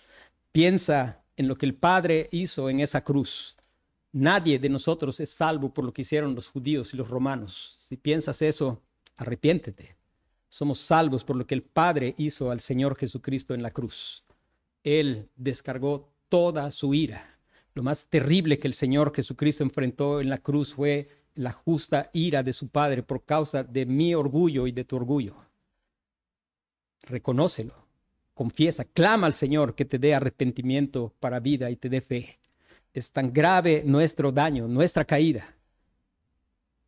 Piensa 0.52 1.24
en 1.38 1.48
lo 1.48 1.58
que 1.58 1.66
el 1.66 1.76
Padre 1.76 2.30
hizo 2.32 2.70
en 2.70 2.80
esa 2.80 3.04
cruz. 3.04 3.58
Nadie 4.16 4.60
de 4.60 4.70
nosotros 4.70 5.20
es 5.20 5.30
salvo 5.30 5.74
por 5.74 5.86
lo 5.86 5.94
que 5.94 6.02
hicieron 6.02 6.34
los 6.34 6.48
judíos 6.48 6.94
y 6.94 6.98
los 6.98 7.10
romanos. 7.10 7.78
Si 7.82 7.98
piensas 7.98 8.42
eso, 8.42 8.82
arrepiéntete. 9.18 9.96
Somos 10.50 10.80
salvos 10.80 11.24
por 11.24 11.36
lo 11.36 11.46
que 11.46 11.56
el 11.56 11.64
Padre 11.64 12.16
hizo 12.18 12.50
al 12.50 12.62
Señor 12.62 12.96
Jesucristo 12.98 13.54
en 13.54 13.62
la 13.62 13.72
cruz. 13.72 14.24
Él 14.84 15.30
descargó 15.36 16.10
toda 16.30 16.72
su 16.72 16.94
ira 16.94 17.36
lo 17.76 17.84
más 17.84 18.08
terrible 18.08 18.58
que 18.58 18.70
el 18.70 18.74
Señor 18.74 19.14
Jesucristo 19.14 19.62
enfrentó 19.62 20.22
en 20.22 20.30
la 20.30 20.38
cruz 20.38 20.74
fue 20.74 21.10
la 21.36 21.52
justa 21.52 22.10
ira 22.14 22.42
de 22.42 22.54
su 22.54 22.70
Padre 22.70 23.04
por 23.04 23.26
causa 23.26 23.64
de 23.64 23.86
mi 23.86 24.16
orgullo 24.16 24.66
y 24.66 24.72
de 24.72 24.86
tu 24.86 24.96
orgullo. 24.96 25.36
Reconócelo, 27.02 27.74
confiesa, 28.34 28.86
clama 28.86 29.28
al 29.28 29.34
Señor 29.34 29.76
que 29.76 29.84
te 29.84 30.00
dé 30.00 30.16
arrepentimiento 30.16 31.14
para 31.20 31.42
vida 31.42 31.70
y 31.70 31.76
te 31.76 31.90
dé 31.90 32.00
fe. 32.00 32.40
Es 32.96 33.12
tan 33.12 33.34
grave 33.34 33.84
nuestro 33.86 34.32
daño, 34.32 34.70
nuestra 34.70 35.04
caída, 35.04 35.54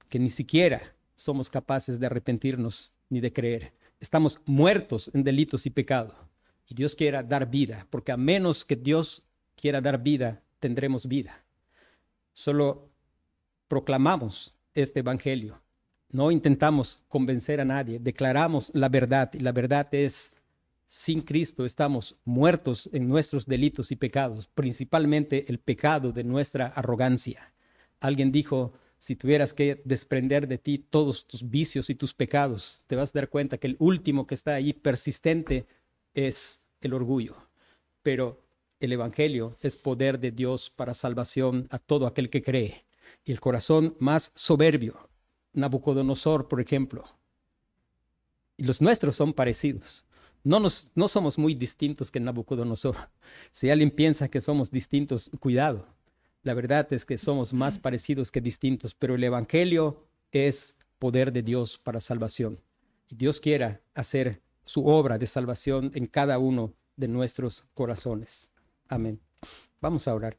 que 0.07 0.17
ni 0.17 0.29
siquiera 0.29 0.95
somos 1.15 1.49
capaces 1.49 1.99
de 1.99 2.05
arrepentirnos 2.05 2.93
ni 3.09 3.19
de 3.19 3.33
creer. 3.33 3.73
Estamos 3.99 4.39
muertos 4.45 5.11
en 5.13 5.25
delitos 5.25 5.65
y 5.65 5.69
pecado. 5.69 6.15
Y 6.65 6.75
Dios 6.75 6.95
quiera 6.95 7.23
dar 7.23 7.49
vida, 7.49 7.87
porque 7.89 8.13
a 8.13 8.17
menos 8.17 8.63
que 8.63 8.77
Dios 8.77 9.21
quiera 9.57 9.81
dar 9.81 10.01
vida, 10.01 10.41
tendremos 10.61 11.05
vida. 11.09 11.43
Solo 12.31 12.87
proclamamos 13.67 14.55
este 14.75 15.01
Evangelio. 15.01 15.61
No 16.09 16.31
intentamos 16.31 17.03
convencer 17.09 17.59
a 17.59 17.65
nadie, 17.65 17.99
declaramos 17.99 18.71
la 18.73 18.87
verdad 18.87 19.29
y 19.33 19.39
la 19.39 19.51
verdad 19.51 19.89
es, 19.91 20.31
sin 20.87 21.21
Cristo 21.21 21.65
estamos 21.65 22.17
muertos 22.23 22.89
en 22.93 23.07
nuestros 23.07 23.45
delitos 23.45 23.91
y 23.91 23.95
pecados, 23.95 24.47
principalmente 24.47 25.45
el 25.49 25.59
pecado 25.59 26.11
de 26.11 26.23
nuestra 26.23 26.67
arrogancia. 26.67 27.53
Alguien 27.99 28.31
dijo, 28.31 28.73
si 28.97 29.15
tuvieras 29.15 29.53
que 29.53 29.81
desprender 29.85 30.47
de 30.47 30.57
ti 30.57 30.79
todos 30.79 31.27
tus 31.27 31.49
vicios 31.49 31.89
y 31.89 31.95
tus 31.95 32.13
pecados, 32.13 32.83
te 32.87 32.95
vas 32.95 33.09
a 33.09 33.19
dar 33.19 33.29
cuenta 33.29 33.57
que 33.57 33.67
el 33.67 33.75
último 33.79 34.25
que 34.25 34.35
está 34.35 34.53
ahí 34.55 34.73
persistente 34.73 35.67
es 36.13 36.61
el 36.81 36.93
orgullo. 36.93 37.35
Pero 38.01 38.41
el 38.79 38.93
Evangelio 38.93 39.57
es 39.61 39.75
poder 39.75 40.19
de 40.19 40.31
Dios 40.31 40.69
para 40.69 40.93
salvación 40.93 41.67
a 41.69 41.79
todo 41.79 42.07
aquel 42.07 42.29
que 42.29 42.41
cree. 42.41 42.85
Y 43.25 43.31
el 43.31 43.39
corazón 43.39 43.95
más 43.99 44.31
soberbio, 44.35 45.09
Nabucodonosor, 45.53 46.47
por 46.47 46.61
ejemplo, 46.61 47.05
y 48.55 48.63
los 48.63 48.81
nuestros 48.81 49.15
son 49.15 49.33
parecidos. 49.33 50.06
No, 50.47 50.61
nos, 50.61 50.91
no 50.95 51.09
somos 51.09 51.37
muy 51.37 51.55
distintos 51.55 52.09
que 52.09 52.21
Nabucodonosor. 52.21 52.95
Si 53.51 53.69
alguien 53.69 53.91
piensa 53.91 54.29
que 54.29 54.39
somos 54.39 54.71
distintos, 54.71 55.29
cuidado. 55.41 55.85
La 56.41 56.53
verdad 56.53 56.87
es 56.93 57.03
que 57.03 57.17
somos 57.17 57.51
más 57.51 57.79
parecidos 57.79 58.31
que 58.31 58.39
distintos, 58.39 58.95
pero 58.95 59.15
el 59.15 59.23
Evangelio 59.25 60.07
es 60.31 60.77
poder 60.99 61.33
de 61.33 61.41
Dios 61.41 61.77
para 61.77 61.99
salvación. 61.99 62.61
Y 63.09 63.15
Dios 63.15 63.41
quiera 63.41 63.81
hacer 63.93 64.41
su 64.63 64.87
obra 64.87 65.17
de 65.17 65.27
salvación 65.27 65.91
en 65.95 66.07
cada 66.07 66.39
uno 66.39 66.73
de 66.95 67.09
nuestros 67.09 67.65
corazones. 67.73 68.49
Amén. 68.87 69.19
Vamos 69.81 70.07
a 70.07 70.15
orar. 70.15 70.37